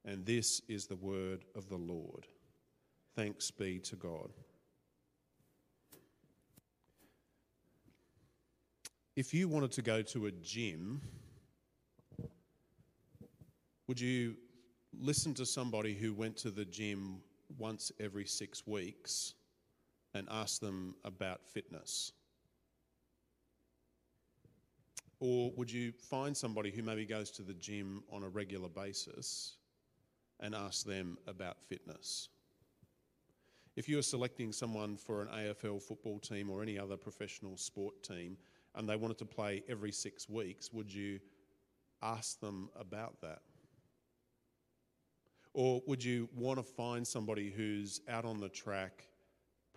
And 0.06 0.26
this 0.26 0.62
is 0.68 0.86
the 0.86 0.96
word 0.96 1.46
of 1.56 1.68
the 1.68 1.78
Lord. 1.78 2.28
Thanks 3.16 3.52
be 3.52 3.80
to 3.80 3.96
God. 3.96 4.30
If 9.20 9.34
you 9.34 9.50
wanted 9.50 9.74
to 9.74 9.82
go 9.82 10.02
to 10.02 10.28
a 10.28 10.32
gym, 10.32 11.02
would 13.86 14.00
you 14.00 14.38
listen 14.98 15.34
to 15.34 15.46
somebody 15.46 15.94
who 15.94 16.14
went 16.14 16.38
to 16.38 16.52
the 16.52 16.64
gym 16.64 17.20
once 17.58 17.92
every 18.00 18.26
six 18.26 18.66
weeks 18.66 19.34
and 20.14 20.26
ask 20.32 20.62
them 20.62 20.96
about 21.04 21.46
fitness? 21.46 22.14
Or 25.20 25.52
would 25.58 25.70
you 25.70 25.92
find 25.92 26.38
somebody 26.38 26.72
who 26.72 26.82
maybe 26.82 27.06
goes 27.06 27.30
to 27.32 27.42
the 27.42 27.56
gym 27.56 28.04
on 28.14 28.24
a 28.24 28.30
regular 28.30 28.70
basis 28.70 29.58
and 30.40 30.56
ask 30.56 30.86
them 30.86 31.18
about 31.28 31.62
fitness? 31.62 32.30
If 33.76 33.90
you 33.90 34.00
are 34.00 34.02
selecting 34.02 34.54
someone 34.54 34.96
for 34.96 35.22
an 35.22 35.28
AFL 35.28 35.82
football 35.82 36.20
team 36.20 36.50
or 36.50 36.62
any 36.64 36.80
other 36.80 36.96
professional 36.96 37.58
sport 37.58 38.02
team, 38.02 38.38
and 38.80 38.88
they 38.88 38.96
wanted 38.96 39.18
to 39.18 39.26
play 39.26 39.62
every 39.68 39.92
six 39.92 40.30
weeks, 40.30 40.72
would 40.72 40.92
you 40.92 41.20
ask 42.02 42.40
them 42.40 42.70
about 42.80 43.20
that? 43.20 43.42
Or 45.54 45.84
would 45.86 46.02
you 46.02 46.30
want 46.34 46.60
to 46.60 46.64
find 46.64 47.06
somebody 47.06 47.52
who's 47.52 48.00
out 48.08 48.24
on 48.24 48.40
the 48.40 48.48
track, 48.48 49.04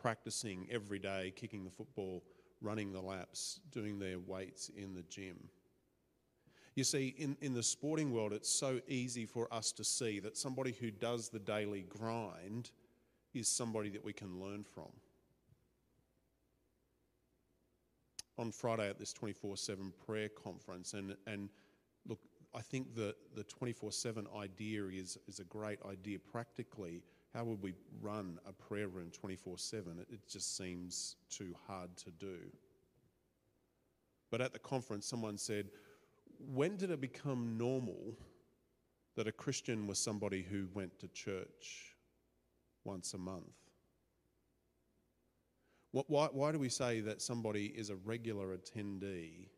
practicing 0.00 0.68
every 0.70 1.00
day, 1.00 1.32
kicking 1.34 1.64
the 1.64 1.70
football, 1.70 2.22
running 2.60 2.92
the 2.92 3.00
laps, 3.00 3.58
doing 3.72 3.98
their 3.98 4.20
weights 4.20 4.70
in 4.76 4.94
the 4.94 5.02
gym? 5.02 5.48
You 6.76 6.84
see, 6.84 7.12
in, 7.18 7.36
in 7.40 7.54
the 7.54 7.62
sporting 7.62 8.12
world, 8.12 8.32
it's 8.32 8.48
so 8.48 8.80
easy 8.86 9.26
for 9.26 9.52
us 9.52 9.72
to 9.72 9.84
see 9.84 10.20
that 10.20 10.36
somebody 10.36 10.76
who 10.78 10.92
does 10.92 11.28
the 11.28 11.40
daily 11.40 11.86
grind 11.88 12.70
is 13.34 13.48
somebody 13.48 13.90
that 13.90 14.04
we 14.04 14.12
can 14.12 14.38
learn 14.38 14.62
from. 14.62 14.92
On 18.42 18.50
Friday 18.50 18.90
at 18.90 18.98
this 18.98 19.12
24 19.12 19.56
7 19.56 19.92
prayer 20.04 20.28
conference. 20.28 20.92
And, 20.92 21.16
and 21.26 21.48
look, 22.06 22.18
I 22.54 22.60
think 22.60 22.94
that 22.96 23.14
the 23.34 23.44
24 23.44 23.92
7 23.92 24.26
idea 24.36 24.84
is, 24.88 25.16
is 25.26 25.38
a 25.38 25.44
great 25.44 25.78
idea 25.88 26.18
practically. 26.18 27.02
How 27.32 27.44
would 27.44 27.62
we 27.62 27.72
run 28.02 28.38
a 28.44 28.52
prayer 28.52 28.88
room 28.88 29.10
24 29.12 29.56
7? 29.56 30.04
It 30.10 30.28
just 30.28 30.56
seems 30.56 31.16
too 31.30 31.54
hard 31.66 31.96
to 31.98 32.10
do. 32.10 32.38
But 34.30 34.40
at 34.40 34.52
the 34.52 34.58
conference, 34.58 35.06
someone 35.06 35.38
said, 35.38 35.70
When 36.52 36.76
did 36.76 36.90
it 36.90 37.00
become 37.00 37.56
normal 37.56 38.16
that 39.14 39.28
a 39.28 39.32
Christian 39.32 39.86
was 39.86 39.98
somebody 39.98 40.42
who 40.42 40.66
went 40.74 40.98
to 40.98 41.08
church 41.08 41.94
once 42.84 43.14
a 43.14 43.18
month? 43.18 43.61
Why, 45.92 46.28
why 46.32 46.52
do 46.52 46.58
we 46.58 46.70
say 46.70 47.00
that 47.00 47.20
somebody 47.20 47.66
is 47.66 47.90
a 47.90 47.96
regular 47.96 48.56
attendee 48.56 49.48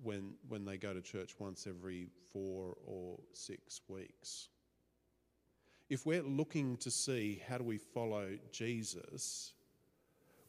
when, 0.00 0.34
when 0.48 0.64
they 0.64 0.76
go 0.76 0.94
to 0.94 1.00
church 1.00 1.34
once 1.40 1.66
every 1.66 2.06
four 2.32 2.76
or 2.86 3.18
six 3.32 3.80
weeks? 3.88 4.48
If 5.90 6.06
we're 6.06 6.22
looking 6.22 6.76
to 6.78 6.90
see 6.90 7.42
how 7.48 7.58
do 7.58 7.64
we 7.64 7.78
follow 7.78 8.38
Jesus, 8.52 9.54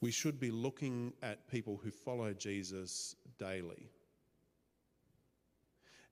we 0.01 0.11
should 0.11 0.39
be 0.39 0.51
looking 0.51 1.13
at 1.23 1.49
people 1.49 1.79
who 1.83 1.89
follow 1.89 2.31
Jesus 2.33 3.15
daily. 3.39 3.89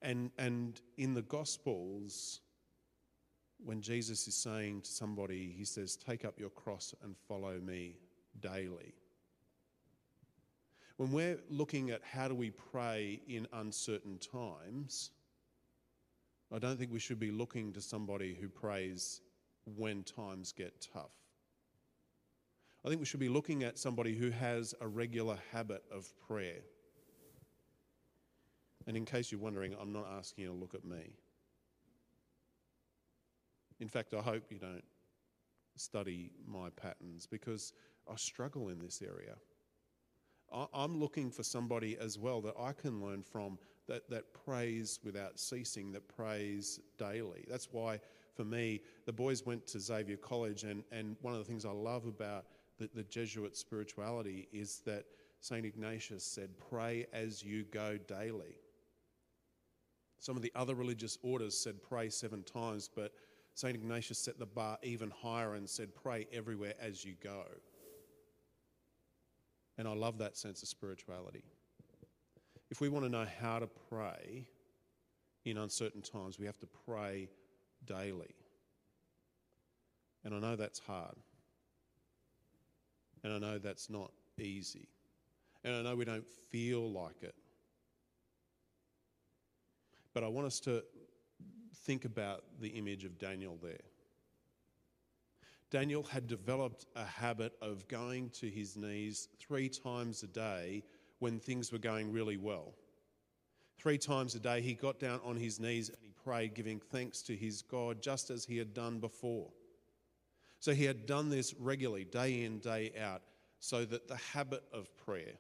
And, 0.02 0.32
and 0.40 0.82
in 0.98 1.14
the 1.14 1.22
Gospels, 1.22 2.42
when 3.64 3.82
Jesus 3.82 4.28
is 4.28 4.36
saying 4.36 4.82
to 4.82 4.90
somebody, 4.90 5.54
he 5.56 5.64
says, 5.64 5.96
Take 5.96 6.26
up 6.26 6.40
your 6.40 6.50
cross 6.50 6.96
and 7.04 7.16
follow 7.28 7.60
me 7.60 7.98
daily. 8.40 8.94
When 10.98 11.12
we're 11.12 11.40
looking 11.50 11.90
at 11.90 12.02
how 12.04 12.28
do 12.28 12.36
we 12.36 12.52
pray 12.52 13.22
in 13.28 13.48
uncertain 13.54 14.20
times, 14.20 15.12
I 16.54 16.60
don't 16.60 16.78
think 16.78 16.92
we 16.92 17.00
should 17.00 17.20
be 17.20 17.32
looking 17.32 17.74
to 17.74 17.82
somebody 17.82 18.38
who 18.40 18.50
prays 18.50 19.22
when 19.78 20.04
times 20.04 20.52
get 20.52 20.88
tough. 20.94 21.12
I 22.84 22.90
think 22.90 23.00
we 23.00 23.06
should 23.06 23.20
be 23.20 23.30
looking 23.30 23.64
at 23.64 23.78
somebody 23.78 24.16
who 24.16 24.32
has 24.32 24.74
a 24.82 24.88
regular 24.88 25.38
habit 25.52 25.84
of 25.92 26.12
prayer. 26.28 26.62
And 28.88 28.98
in 28.98 29.06
case 29.06 29.32
you're 29.32 29.42
wondering, 29.42 29.76
I'm 29.80 29.94
not 29.94 30.08
asking 30.18 30.44
you 30.44 30.50
to 30.50 30.56
look 30.56 30.74
at 30.74 30.84
me. 30.84 31.14
In 33.80 33.88
fact, 33.88 34.14
I 34.14 34.22
hope 34.22 34.44
you 34.50 34.58
don't 34.58 34.84
study 35.76 36.32
my 36.48 36.70
patterns 36.72 37.26
because 37.26 37.74
I 38.10 38.16
struggle 38.16 38.70
in 38.70 38.80
this 38.80 39.02
area. 39.02 39.36
I'm 40.74 41.00
looking 41.00 41.32
for 41.32 41.44
somebody 41.44 41.98
as 41.98 42.20
well 42.20 42.42
that 42.42 42.56
I 42.60 42.74
can 42.74 43.02
learn 43.02 43.24
from 43.24 43.58
that, 43.88 44.10
that 44.10 44.34
prays 44.34 45.00
without 45.04 45.40
ceasing, 45.40 45.94
that 45.94 46.08
prays 46.10 46.80
daily. 46.98 47.46
That's 47.50 47.70
why, 47.72 48.02
for 48.36 48.44
me, 48.44 48.82
the 49.06 49.14
boys 49.14 49.46
went 49.46 49.66
to 49.68 49.80
Xavier 49.80 50.18
College, 50.18 50.64
and, 50.64 50.84
and 50.92 51.16
one 51.22 51.34
of 51.34 51.40
the 51.40 51.46
things 51.46 51.66
I 51.66 51.72
love 51.72 52.06
about 52.06 52.46
the, 52.80 52.90
the 52.94 53.04
Jesuit 53.04 53.56
spirituality 53.56 54.50
is 54.52 54.82
that 54.86 55.06
St. 55.40 55.66
Ignatius 55.66 56.26
said, 56.26 56.50
Pray 56.70 57.08
as 57.14 57.44
you 57.44 57.64
go 57.64 57.98
daily. 57.98 58.58
Some 60.20 60.36
of 60.36 60.44
the 60.44 60.52
other 60.56 60.76
religious 60.76 61.18
orders 61.24 61.58
said, 61.58 61.82
Pray 61.82 62.10
seven 62.10 62.44
times, 62.44 62.90
but 62.94 63.14
St. 63.56 63.76
Ignatius 63.76 64.20
set 64.20 64.38
the 64.38 64.46
bar 64.46 64.78
even 64.84 65.10
higher 65.10 65.56
and 65.56 65.70
said, 65.70 65.96
Pray 65.96 66.28
everywhere 66.32 66.74
as 66.80 67.04
you 67.04 67.16
go. 67.24 67.46
And 69.78 69.88
I 69.88 69.94
love 69.94 70.18
that 70.20 70.38
sense 70.38 70.62
of 70.62 70.70
spirituality. 70.70 71.44
If 72.70 72.82
we 72.82 72.90
want 72.90 73.06
to 73.06 73.10
know 73.10 73.26
how 73.42 73.60
to 73.60 73.68
pray 73.90 74.46
in 75.46 75.58
uncertain 75.58 76.02
times, 76.02 76.40
we 76.40 76.46
have 76.46 76.60
to 76.60 76.68
pray 76.86 77.30
daily. 77.86 78.36
And 80.24 80.34
I 80.34 80.40
know 80.40 80.56
that's 80.56 80.80
hard. 80.80 81.16
And 83.24 83.34
I 83.34 83.40
know 83.40 83.58
that's 83.58 83.90
not 83.90 84.12
easy. 84.40 84.88
And 85.64 85.76
I 85.76 85.82
know 85.82 85.96
we 85.96 86.06
don't 86.06 86.28
feel 86.50 86.92
like 86.92 87.24
it. 87.24 87.36
But 90.14 90.24
I 90.24 90.28
want 90.28 90.48
us 90.48 90.60
to 90.62 90.84
think 91.86 92.06
about 92.06 92.44
the 92.60 92.70
image 92.70 93.06
of 93.06 93.18
Daniel 93.18 93.58
there. 93.62 93.80
Daniel 95.72 96.04
had 96.04 96.28
developed 96.28 96.86
a 96.98 97.06
habit 97.06 97.54
of 97.62 97.88
going 97.88 98.30
to 98.32 98.50
his 98.50 98.76
knees 98.76 99.30
three 99.40 99.70
times 99.70 100.22
a 100.22 100.28
day 100.28 100.84
when 101.20 101.40
things 101.40 101.72
were 101.72 101.78
going 101.78 102.12
really 102.12 102.36
well. 102.36 102.74
Three 103.80 103.98
times 103.98 104.36
a 104.36 104.40
day, 104.40 104.60
he 104.60 104.74
got 104.74 105.00
down 105.00 105.22
on 105.24 105.38
his 105.38 105.62
knees 105.62 105.88
and 105.88 105.98
he 106.02 106.12
prayed, 106.24 106.56
giving 106.56 106.80
thanks 106.80 107.22
to 107.24 107.36
his 107.38 107.62
God, 107.62 108.02
just 108.02 108.30
as 108.30 108.44
he 108.44 108.58
had 108.58 108.74
done 108.74 109.00
before. 109.00 109.48
So 110.60 110.74
he 110.74 110.84
had 110.84 111.06
done 111.06 111.30
this 111.30 111.54
regularly, 111.54 112.04
day 112.04 112.44
in, 112.44 112.60
day 112.60 112.92
out, 113.00 113.22
so 113.60 113.86
that 113.86 114.10
the 114.10 114.18
habit 114.18 114.64
of 114.74 114.96
prayer 114.98 115.36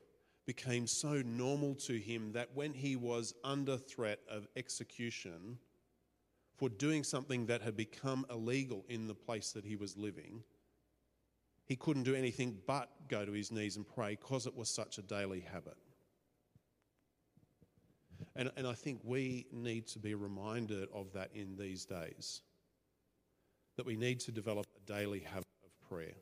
became 0.47 0.87
so 0.87 1.21
normal 1.25 1.75
to 1.75 1.99
him 1.99 2.31
that 2.31 2.49
when 2.55 2.73
he 2.73 2.95
was 2.95 3.33
under 3.43 3.77
threat 3.77 4.19
of 4.29 4.47
execution, 4.55 5.59
for 6.61 6.69
doing 6.69 7.03
something 7.03 7.47
that 7.47 7.63
had 7.63 7.75
become 7.75 8.23
illegal 8.29 8.85
in 8.87 9.07
the 9.07 9.15
place 9.15 9.51
that 9.51 9.65
he 9.65 9.75
was 9.75 9.97
living, 9.97 10.43
he 11.65 11.75
couldn't 11.75 12.03
do 12.03 12.13
anything 12.13 12.55
but 12.67 12.87
go 13.07 13.25
to 13.25 13.31
his 13.31 13.51
knees 13.51 13.77
and 13.77 13.87
pray 13.95 14.11
because 14.11 14.45
it 14.45 14.55
was 14.55 14.69
such 14.69 14.99
a 14.99 15.01
daily 15.01 15.39
habit. 15.39 15.75
And, 18.35 18.51
and 18.57 18.67
I 18.67 18.73
think 18.73 18.99
we 19.03 19.47
need 19.51 19.87
to 19.87 19.97
be 19.97 20.13
reminded 20.13 20.87
of 20.93 21.11
that 21.13 21.31
in 21.33 21.57
these 21.57 21.83
days. 21.83 22.41
That 23.77 23.87
we 23.87 23.95
need 23.95 24.19
to 24.19 24.31
develop 24.31 24.67
a 24.77 24.85
daily 24.85 25.21
habit 25.21 25.47
of 25.65 25.89
prayer. 25.89 26.13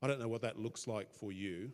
I 0.00 0.06
don't 0.06 0.20
know 0.20 0.28
what 0.28 0.40
that 0.40 0.58
looks 0.58 0.86
like 0.86 1.12
for 1.12 1.32
you, 1.32 1.70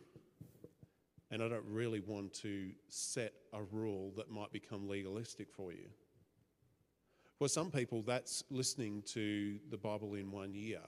and 1.31 1.41
I 1.41 1.47
don't 1.47 1.65
really 1.69 2.01
want 2.01 2.33
to 2.41 2.71
set 2.89 3.31
a 3.53 3.63
rule 3.63 4.11
that 4.17 4.29
might 4.29 4.51
become 4.51 4.89
legalistic 4.89 5.49
for 5.53 5.71
you. 5.71 5.87
For 7.41 7.47
some 7.47 7.71
people, 7.71 8.03
that's 8.03 8.43
listening 8.51 9.01
to 9.13 9.57
the 9.71 9.77
Bible 9.77 10.13
in 10.13 10.29
one 10.29 10.53
year. 10.53 10.81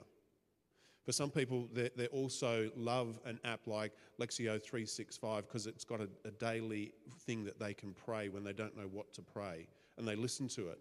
For 1.04 1.10
some 1.10 1.28
people, 1.28 1.68
they, 1.72 1.90
they 1.96 2.06
also 2.06 2.70
love 2.76 3.18
an 3.24 3.40
app 3.44 3.66
like 3.66 3.90
Lectio 4.20 4.62
365 4.62 5.48
because 5.48 5.66
it's 5.66 5.82
got 5.82 6.00
a, 6.00 6.08
a 6.24 6.30
daily 6.30 6.92
thing 7.26 7.42
that 7.42 7.58
they 7.58 7.74
can 7.74 7.92
pray 7.92 8.28
when 8.28 8.44
they 8.44 8.52
don't 8.52 8.76
know 8.76 8.86
what 8.92 9.12
to 9.14 9.20
pray, 9.20 9.66
and 9.98 10.06
they 10.06 10.14
listen 10.14 10.46
to 10.50 10.68
it. 10.68 10.78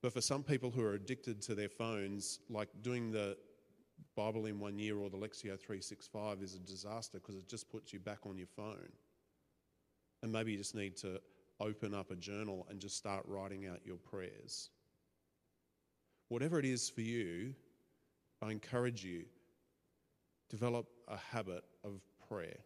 But 0.00 0.12
for 0.12 0.20
some 0.20 0.44
people 0.44 0.70
who 0.70 0.84
are 0.84 0.94
addicted 0.94 1.42
to 1.42 1.56
their 1.56 1.68
phones, 1.68 2.38
like 2.48 2.68
doing 2.82 3.10
the 3.10 3.36
Bible 4.14 4.46
in 4.46 4.60
one 4.60 4.78
year 4.78 4.96
or 4.96 5.10
the 5.10 5.16
Lectio 5.18 5.58
365 5.58 6.40
is 6.40 6.54
a 6.54 6.60
disaster 6.60 7.18
because 7.18 7.34
it 7.34 7.48
just 7.48 7.68
puts 7.68 7.92
you 7.92 7.98
back 7.98 8.20
on 8.26 8.38
your 8.38 8.46
phone. 8.54 8.92
And 10.22 10.30
maybe 10.30 10.52
you 10.52 10.58
just 10.58 10.76
need 10.76 10.96
to 10.98 11.20
open 11.64 11.94
up 11.94 12.10
a 12.10 12.16
journal 12.16 12.66
and 12.68 12.78
just 12.78 12.96
start 12.96 13.24
writing 13.26 13.66
out 13.66 13.80
your 13.84 13.96
prayers. 13.96 14.70
Whatever 16.28 16.58
it 16.58 16.64
is 16.64 16.88
for 16.88 17.00
you, 17.00 17.54
I 18.42 18.50
encourage 18.50 19.04
you 19.04 19.24
develop 20.50 20.86
a 21.08 21.16
habit 21.16 21.64
of 21.82 22.00
prayer. 22.28 22.58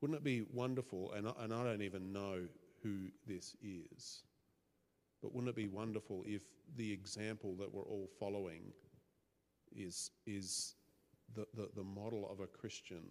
Wouldn't 0.00 0.18
it 0.18 0.24
be 0.24 0.42
wonderful? 0.52 1.12
And 1.12 1.28
I, 1.28 1.32
and 1.40 1.54
I 1.54 1.62
don't 1.62 1.82
even 1.82 2.12
know 2.12 2.40
who 2.82 3.06
this 3.26 3.54
is, 3.62 4.24
but 5.22 5.32
wouldn't 5.32 5.50
it 5.50 5.56
be 5.56 5.68
wonderful 5.68 6.24
if 6.26 6.42
the 6.76 6.92
example 6.92 7.54
that 7.60 7.72
we're 7.72 7.84
all 7.84 8.10
following 8.18 8.72
is, 9.74 10.10
is 10.26 10.74
the, 11.34 11.46
the, 11.54 11.68
the 11.76 11.84
model 11.84 12.28
of 12.30 12.40
a 12.40 12.46
Christian 12.46 13.04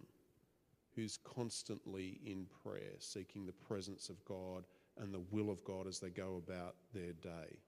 who's 0.94 1.18
constantly 1.24 2.20
in 2.24 2.46
prayer, 2.62 2.92
seeking 2.98 3.46
the 3.46 3.52
presence 3.52 4.08
of 4.08 4.24
God 4.24 4.64
and 4.98 5.12
the 5.12 5.22
will 5.30 5.50
of 5.50 5.64
God 5.64 5.86
as 5.86 5.98
they 5.98 6.10
go 6.10 6.42
about 6.44 6.76
their 6.92 7.12
day. 7.12 7.58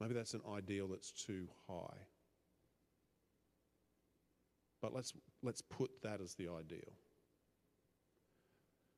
Maybe 0.00 0.14
that's 0.14 0.34
an 0.34 0.42
ideal 0.52 0.88
that's 0.88 1.12
too 1.12 1.48
high. 1.68 1.98
But 4.80 4.94
let's, 4.94 5.12
let's 5.42 5.60
put 5.62 5.90
that 6.02 6.20
as 6.20 6.34
the 6.34 6.48
ideal. 6.48 6.92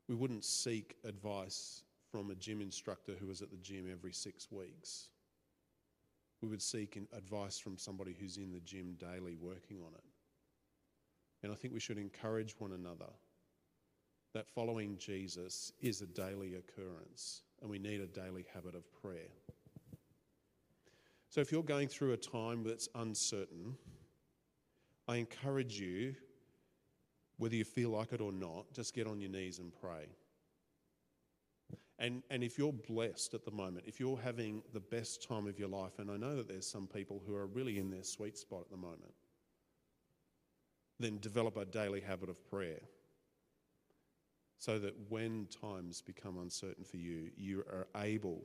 We 0.08 0.14
wouldn't 0.14 0.44
seek 0.44 0.96
advice 1.04 1.82
from 2.10 2.30
a 2.30 2.34
gym 2.34 2.60
instructor 2.60 3.12
who 3.18 3.26
was 3.28 3.40
at 3.42 3.50
the 3.50 3.56
gym 3.56 3.86
every 3.90 4.12
six 4.12 4.50
weeks. 4.50 5.08
We 6.42 6.48
would 6.48 6.62
seek 6.62 6.98
advice 7.16 7.58
from 7.58 7.78
somebody 7.78 8.16
who's 8.18 8.36
in 8.36 8.52
the 8.52 8.60
gym 8.60 8.96
daily 8.98 9.36
working 9.40 9.78
on 9.78 9.94
it. 9.94 10.04
And 11.42 11.52
I 11.52 11.54
think 11.54 11.72
we 11.72 11.80
should 11.80 11.98
encourage 11.98 12.54
one 12.58 12.72
another 12.72 13.12
that 14.34 14.46
following 14.46 14.96
Jesus 14.98 15.72
is 15.80 16.02
a 16.02 16.06
daily 16.06 16.54
occurrence 16.54 17.42
and 17.60 17.70
we 17.70 17.78
need 17.78 18.00
a 18.00 18.06
daily 18.06 18.44
habit 18.54 18.74
of 18.74 18.84
prayer. 19.02 19.28
So 21.28 21.40
if 21.40 21.52
you're 21.52 21.62
going 21.62 21.88
through 21.88 22.12
a 22.12 22.16
time 22.16 22.64
that's 22.64 22.88
uncertain, 22.94 23.76
I 25.08 25.16
encourage 25.16 25.78
you 25.78 26.14
whether 27.40 27.56
you 27.56 27.64
feel 27.64 27.90
like 27.90 28.12
it 28.12 28.20
or 28.20 28.32
not, 28.32 28.70
just 28.74 28.94
get 28.94 29.06
on 29.06 29.18
your 29.18 29.30
knees 29.30 29.60
and 29.60 29.72
pray. 29.80 30.06
And, 31.98 32.22
and 32.30 32.44
if 32.44 32.58
you're 32.58 32.72
blessed 32.72 33.32
at 33.32 33.44
the 33.44 33.50
moment, 33.50 33.84
if 33.86 33.98
you're 33.98 34.18
having 34.18 34.62
the 34.74 34.80
best 34.80 35.26
time 35.26 35.46
of 35.46 35.58
your 35.58 35.68
life, 35.68 35.98
and 35.98 36.10
I 36.10 36.16
know 36.16 36.36
that 36.36 36.48
there's 36.48 36.66
some 36.66 36.86
people 36.86 37.22
who 37.26 37.34
are 37.34 37.46
really 37.46 37.78
in 37.78 37.90
their 37.90 38.02
sweet 38.02 38.36
spot 38.36 38.60
at 38.60 38.70
the 38.70 38.76
moment, 38.76 39.12
then 41.00 41.18
develop 41.20 41.56
a 41.56 41.64
daily 41.64 42.00
habit 42.00 42.28
of 42.28 42.48
prayer 42.48 42.80
so 44.58 44.78
that 44.78 44.94
when 45.08 45.46
times 45.46 46.02
become 46.02 46.38
uncertain 46.38 46.84
for 46.84 46.98
you, 46.98 47.30
you 47.36 47.60
are 47.60 47.88
able 48.02 48.44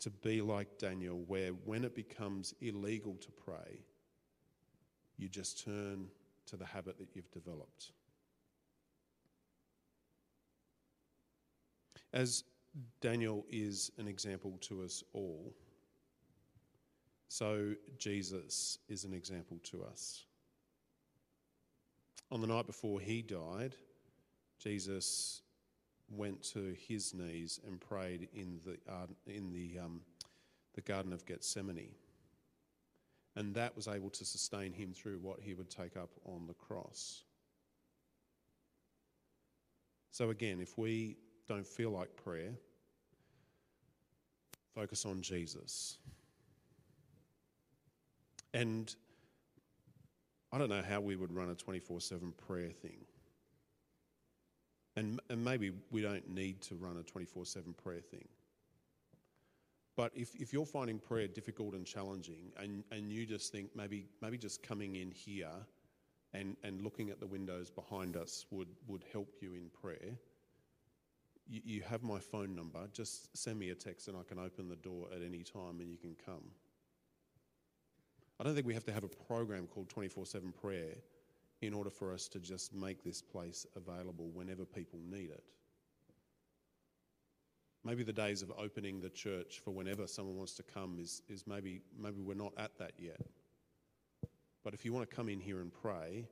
to 0.00 0.10
be 0.10 0.40
like 0.40 0.78
Daniel, 0.78 1.22
where 1.26 1.50
when 1.50 1.84
it 1.84 1.94
becomes 1.94 2.54
illegal 2.60 3.14
to 3.16 3.30
pray, 3.30 3.84
you 5.18 5.28
just 5.28 5.64
turn 5.64 6.06
to 6.46 6.56
the 6.56 6.64
habit 6.64 6.98
that 6.98 7.08
you've 7.14 7.30
developed. 7.30 7.92
As 12.12 12.44
Daniel 13.00 13.44
is 13.50 13.90
an 13.98 14.06
example 14.06 14.56
to 14.62 14.82
us 14.82 15.02
all, 15.12 15.52
so 17.28 17.74
Jesus 17.98 18.78
is 18.88 19.04
an 19.04 19.12
example 19.12 19.58
to 19.64 19.82
us. 19.82 20.25
On 22.30 22.40
the 22.40 22.46
night 22.46 22.66
before 22.66 23.00
he 23.00 23.22
died, 23.22 23.76
Jesus 24.58 25.42
went 26.10 26.42
to 26.42 26.74
his 26.88 27.14
knees 27.14 27.60
and 27.66 27.80
prayed 27.80 28.28
in 28.34 28.60
the, 28.64 28.78
uh, 28.90 29.06
in 29.26 29.52
the, 29.52 29.78
um, 29.78 30.00
the 30.74 30.80
Garden 30.80 31.12
of 31.12 31.24
Gethsemane. 31.26 31.94
And 33.36 33.54
that 33.54 33.76
was 33.76 33.86
able 33.86 34.10
to 34.10 34.24
sustain 34.24 34.72
him 34.72 34.92
through 34.92 35.18
what 35.18 35.40
he 35.40 35.54
would 35.54 35.70
take 35.70 35.96
up 35.96 36.10
on 36.24 36.46
the 36.46 36.54
cross. 36.54 37.22
So, 40.10 40.30
again, 40.30 40.60
if 40.60 40.78
we 40.78 41.16
don't 41.46 41.66
feel 41.66 41.90
like 41.90 42.16
prayer, 42.16 42.54
focus 44.74 45.04
on 45.04 45.20
Jesus. 45.20 45.98
And 48.54 48.94
I 50.56 50.58
don't 50.58 50.70
know 50.70 50.82
how 50.88 51.02
we 51.02 51.16
would 51.16 51.34
run 51.34 51.50
a 51.50 51.54
24 51.54 52.00
7 52.00 52.32
prayer 52.46 52.70
thing. 52.70 53.04
And, 54.96 55.20
and 55.28 55.44
maybe 55.44 55.70
we 55.90 56.00
don't 56.00 56.26
need 56.30 56.62
to 56.62 56.76
run 56.76 56.96
a 56.96 57.02
24 57.02 57.44
7 57.44 57.74
prayer 57.74 58.00
thing. 58.00 58.26
But 59.98 60.12
if, 60.14 60.34
if 60.34 60.54
you're 60.54 60.64
finding 60.64 60.98
prayer 60.98 61.28
difficult 61.28 61.74
and 61.74 61.84
challenging, 61.84 62.52
and, 62.58 62.84
and 62.90 63.12
you 63.12 63.26
just 63.26 63.52
think 63.52 63.68
maybe, 63.76 64.06
maybe 64.22 64.38
just 64.38 64.62
coming 64.62 64.96
in 64.96 65.10
here 65.10 65.52
and, 66.32 66.56
and 66.64 66.80
looking 66.80 67.10
at 67.10 67.20
the 67.20 67.26
windows 67.26 67.68
behind 67.68 68.16
us 68.16 68.46
would, 68.50 68.68
would 68.86 69.04
help 69.12 69.34
you 69.42 69.52
in 69.52 69.68
prayer, 69.78 70.16
you, 71.46 71.60
you 71.66 71.82
have 71.82 72.02
my 72.02 72.18
phone 72.18 72.56
number. 72.56 72.88
Just 72.94 73.36
send 73.36 73.58
me 73.58 73.68
a 73.68 73.74
text 73.74 74.08
and 74.08 74.16
I 74.16 74.22
can 74.22 74.38
open 74.38 74.70
the 74.70 74.76
door 74.76 75.08
at 75.14 75.20
any 75.20 75.42
time 75.42 75.80
and 75.80 75.90
you 75.90 75.98
can 75.98 76.16
come. 76.24 76.44
I 78.38 78.44
don't 78.44 78.54
think 78.54 78.66
we 78.66 78.74
have 78.74 78.84
to 78.84 78.92
have 78.92 79.04
a 79.04 79.08
program 79.08 79.66
called 79.66 79.88
24 79.88 80.26
7 80.26 80.52
prayer 80.52 80.94
in 81.62 81.72
order 81.72 81.90
for 81.90 82.12
us 82.12 82.28
to 82.28 82.38
just 82.38 82.74
make 82.74 83.02
this 83.02 83.22
place 83.22 83.66
available 83.76 84.28
whenever 84.34 84.64
people 84.64 85.00
need 85.10 85.30
it. 85.30 85.42
Maybe 87.82 88.02
the 88.02 88.12
days 88.12 88.42
of 88.42 88.52
opening 88.58 89.00
the 89.00 89.08
church 89.08 89.60
for 89.64 89.70
whenever 89.70 90.06
someone 90.06 90.36
wants 90.36 90.54
to 90.54 90.62
come 90.62 90.98
is, 91.00 91.22
is 91.28 91.46
maybe, 91.46 91.80
maybe 91.98 92.20
we're 92.20 92.34
not 92.34 92.52
at 92.58 92.76
that 92.78 92.92
yet. 92.98 93.20
But 94.64 94.74
if 94.74 94.84
you 94.84 94.92
want 94.92 95.08
to 95.08 95.14
come 95.14 95.28
in 95.28 95.40
here 95.40 95.60
and 95.60 95.72
pray, 95.72 96.26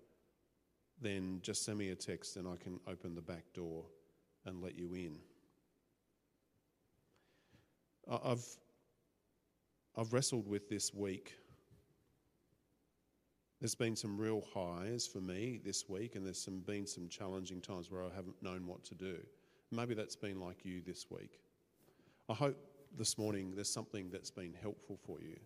then 1.00 1.38
just 1.42 1.64
send 1.64 1.78
me 1.78 1.90
a 1.90 1.94
text 1.94 2.36
and 2.36 2.48
I 2.48 2.56
can 2.56 2.80
open 2.88 3.14
the 3.14 3.22
back 3.22 3.44
door 3.54 3.84
and 4.44 4.60
let 4.60 4.76
you 4.76 4.94
in. 4.94 5.16
I've, 8.10 8.44
I've 9.96 10.12
wrestled 10.12 10.48
with 10.48 10.68
this 10.68 10.92
week 10.92 11.34
there's 13.64 13.74
been 13.74 13.96
some 13.96 14.18
real 14.18 14.44
highs 14.53 15.07
for 15.07 15.22
me 15.22 15.59
this 15.64 15.88
week, 15.88 16.16
and 16.16 16.27
there's 16.27 16.38
some, 16.38 16.59
been 16.59 16.87
some 16.87 17.09
challenging 17.09 17.62
times 17.62 17.90
where 17.90 18.03
I 18.03 18.11
haven't 18.14 18.42
known 18.42 18.66
what 18.66 18.85
to 18.85 18.94
do. 18.94 19.16
Maybe 19.72 19.94
that's 19.94 20.16
been 20.16 20.38
like 20.38 20.66
you 20.66 20.83
this 20.87 21.07
week. 21.11 21.40
I 22.29 22.35
hope 22.35 22.59
this 22.94 23.16
morning 23.16 23.53
there's 23.55 23.70
something 23.70 24.11
that's 24.11 24.31
been 24.31 24.53
helpful 24.61 24.98
for 25.07 25.18
you. 25.22 25.38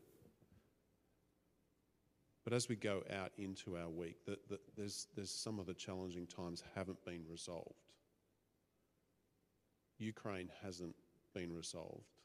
But 2.43 2.55
as 2.55 2.69
we 2.69 2.75
go 2.75 3.05
out 3.17 3.31
into 3.39 3.77
our 3.77 3.89
week, 3.89 4.17
that, 4.27 4.49
that 4.49 4.63
there's, 4.77 5.07
there's 5.15 5.31
some 5.31 5.61
of 5.61 5.67
the 5.67 5.75
challenging 5.75 6.27
times 6.27 6.65
haven't 6.75 7.05
been 7.05 7.23
resolved. 7.31 7.93
Ukraine 10.01 10.51
hasn't 10.61 10.97
been 11.35 11.55
resolved. 11.55 12.17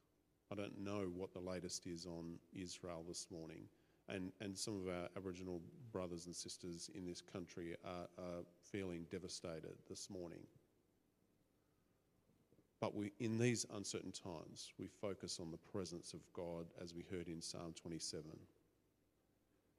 I 0.51 0.55
don't 0.55 0.79
know 0.79 1.11
what 1.15 1.33
the 1.35 1.39
latest 1.39 1.85
is 1.85 2.07
on 2.07 2.39
Israel 2.51 3.05
this 3.07 3.27
morning 3.31 3.65
and, 4.09 4.31
and 4.41 4.57
some 4.57 4.81
of 4.81 4.87
our 4.93 5.07
Aboriginal 5.15 5.61
brothers 5.91 6.25
and 6.25 6.35
sisters 6.35 6.89
in 6.93 7.05
this 7.05 7.21
country 7.21 7.75
are, 7.85 8.07
are 8.17 8.43
feeling 8.71 9.05
devastated 9.09 9.75
this 9.89 10.09
morning. 10.09 10.41
But 12.81 12.95
we, 12.95 13.13
in 13.19 13.37
these 13.37 13.65
uncertain 13.73 14.11
times, 14.11 14.73
we 14.77 14.87
focus 14.87 15.39
on 15.39 15.51
the 15.51 15.71
presence 15.71 16.13
of 16.13 16.19
God 16.33 16.65
as 16.81 16.93
we 16.93 17.05
heard 17.09 17.29
in 17.29 17.41
Psalm 17.41 17.73
27. 17.81 18.23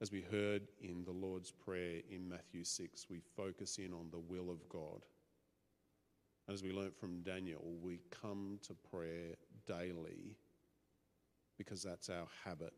As 0.01 0.11
we 0.11 0.21
heard 0.21 0.63
in 0.81 1.03
the 1.05 1.11
Lord's 1.11 1.51
Prayer 1.51 2.01
in 2.09 2.27
Matthew 2.27 2.63
6, 2.63 3.05
we 3.09 3.21
focus 3.37 3.77
in 3.77 3.93
on 3.93 4.09
the 4.11 4.19
will 4.19 4.49
of 4.49 4.67
God. 4.69 5.05
As 6.49 6.63
we 6.63 6.71
learnt 6.71 6.97
from 6.97 7.21
Daniel, 7.21 7.61
we 7.81 7.99
come 8.09 8.59
to 8.63 8.73
prayer 8.91 9.35
daily 9.67 10.35
because 11.57 11.83
that's 11.83 12.09
our 12.09 12.27
habit 12.43 12.73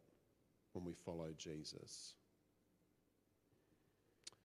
when 0.78 0.86
we 0.86 0.94
follow 0.94 1.30
Jesus. 1.38 2.14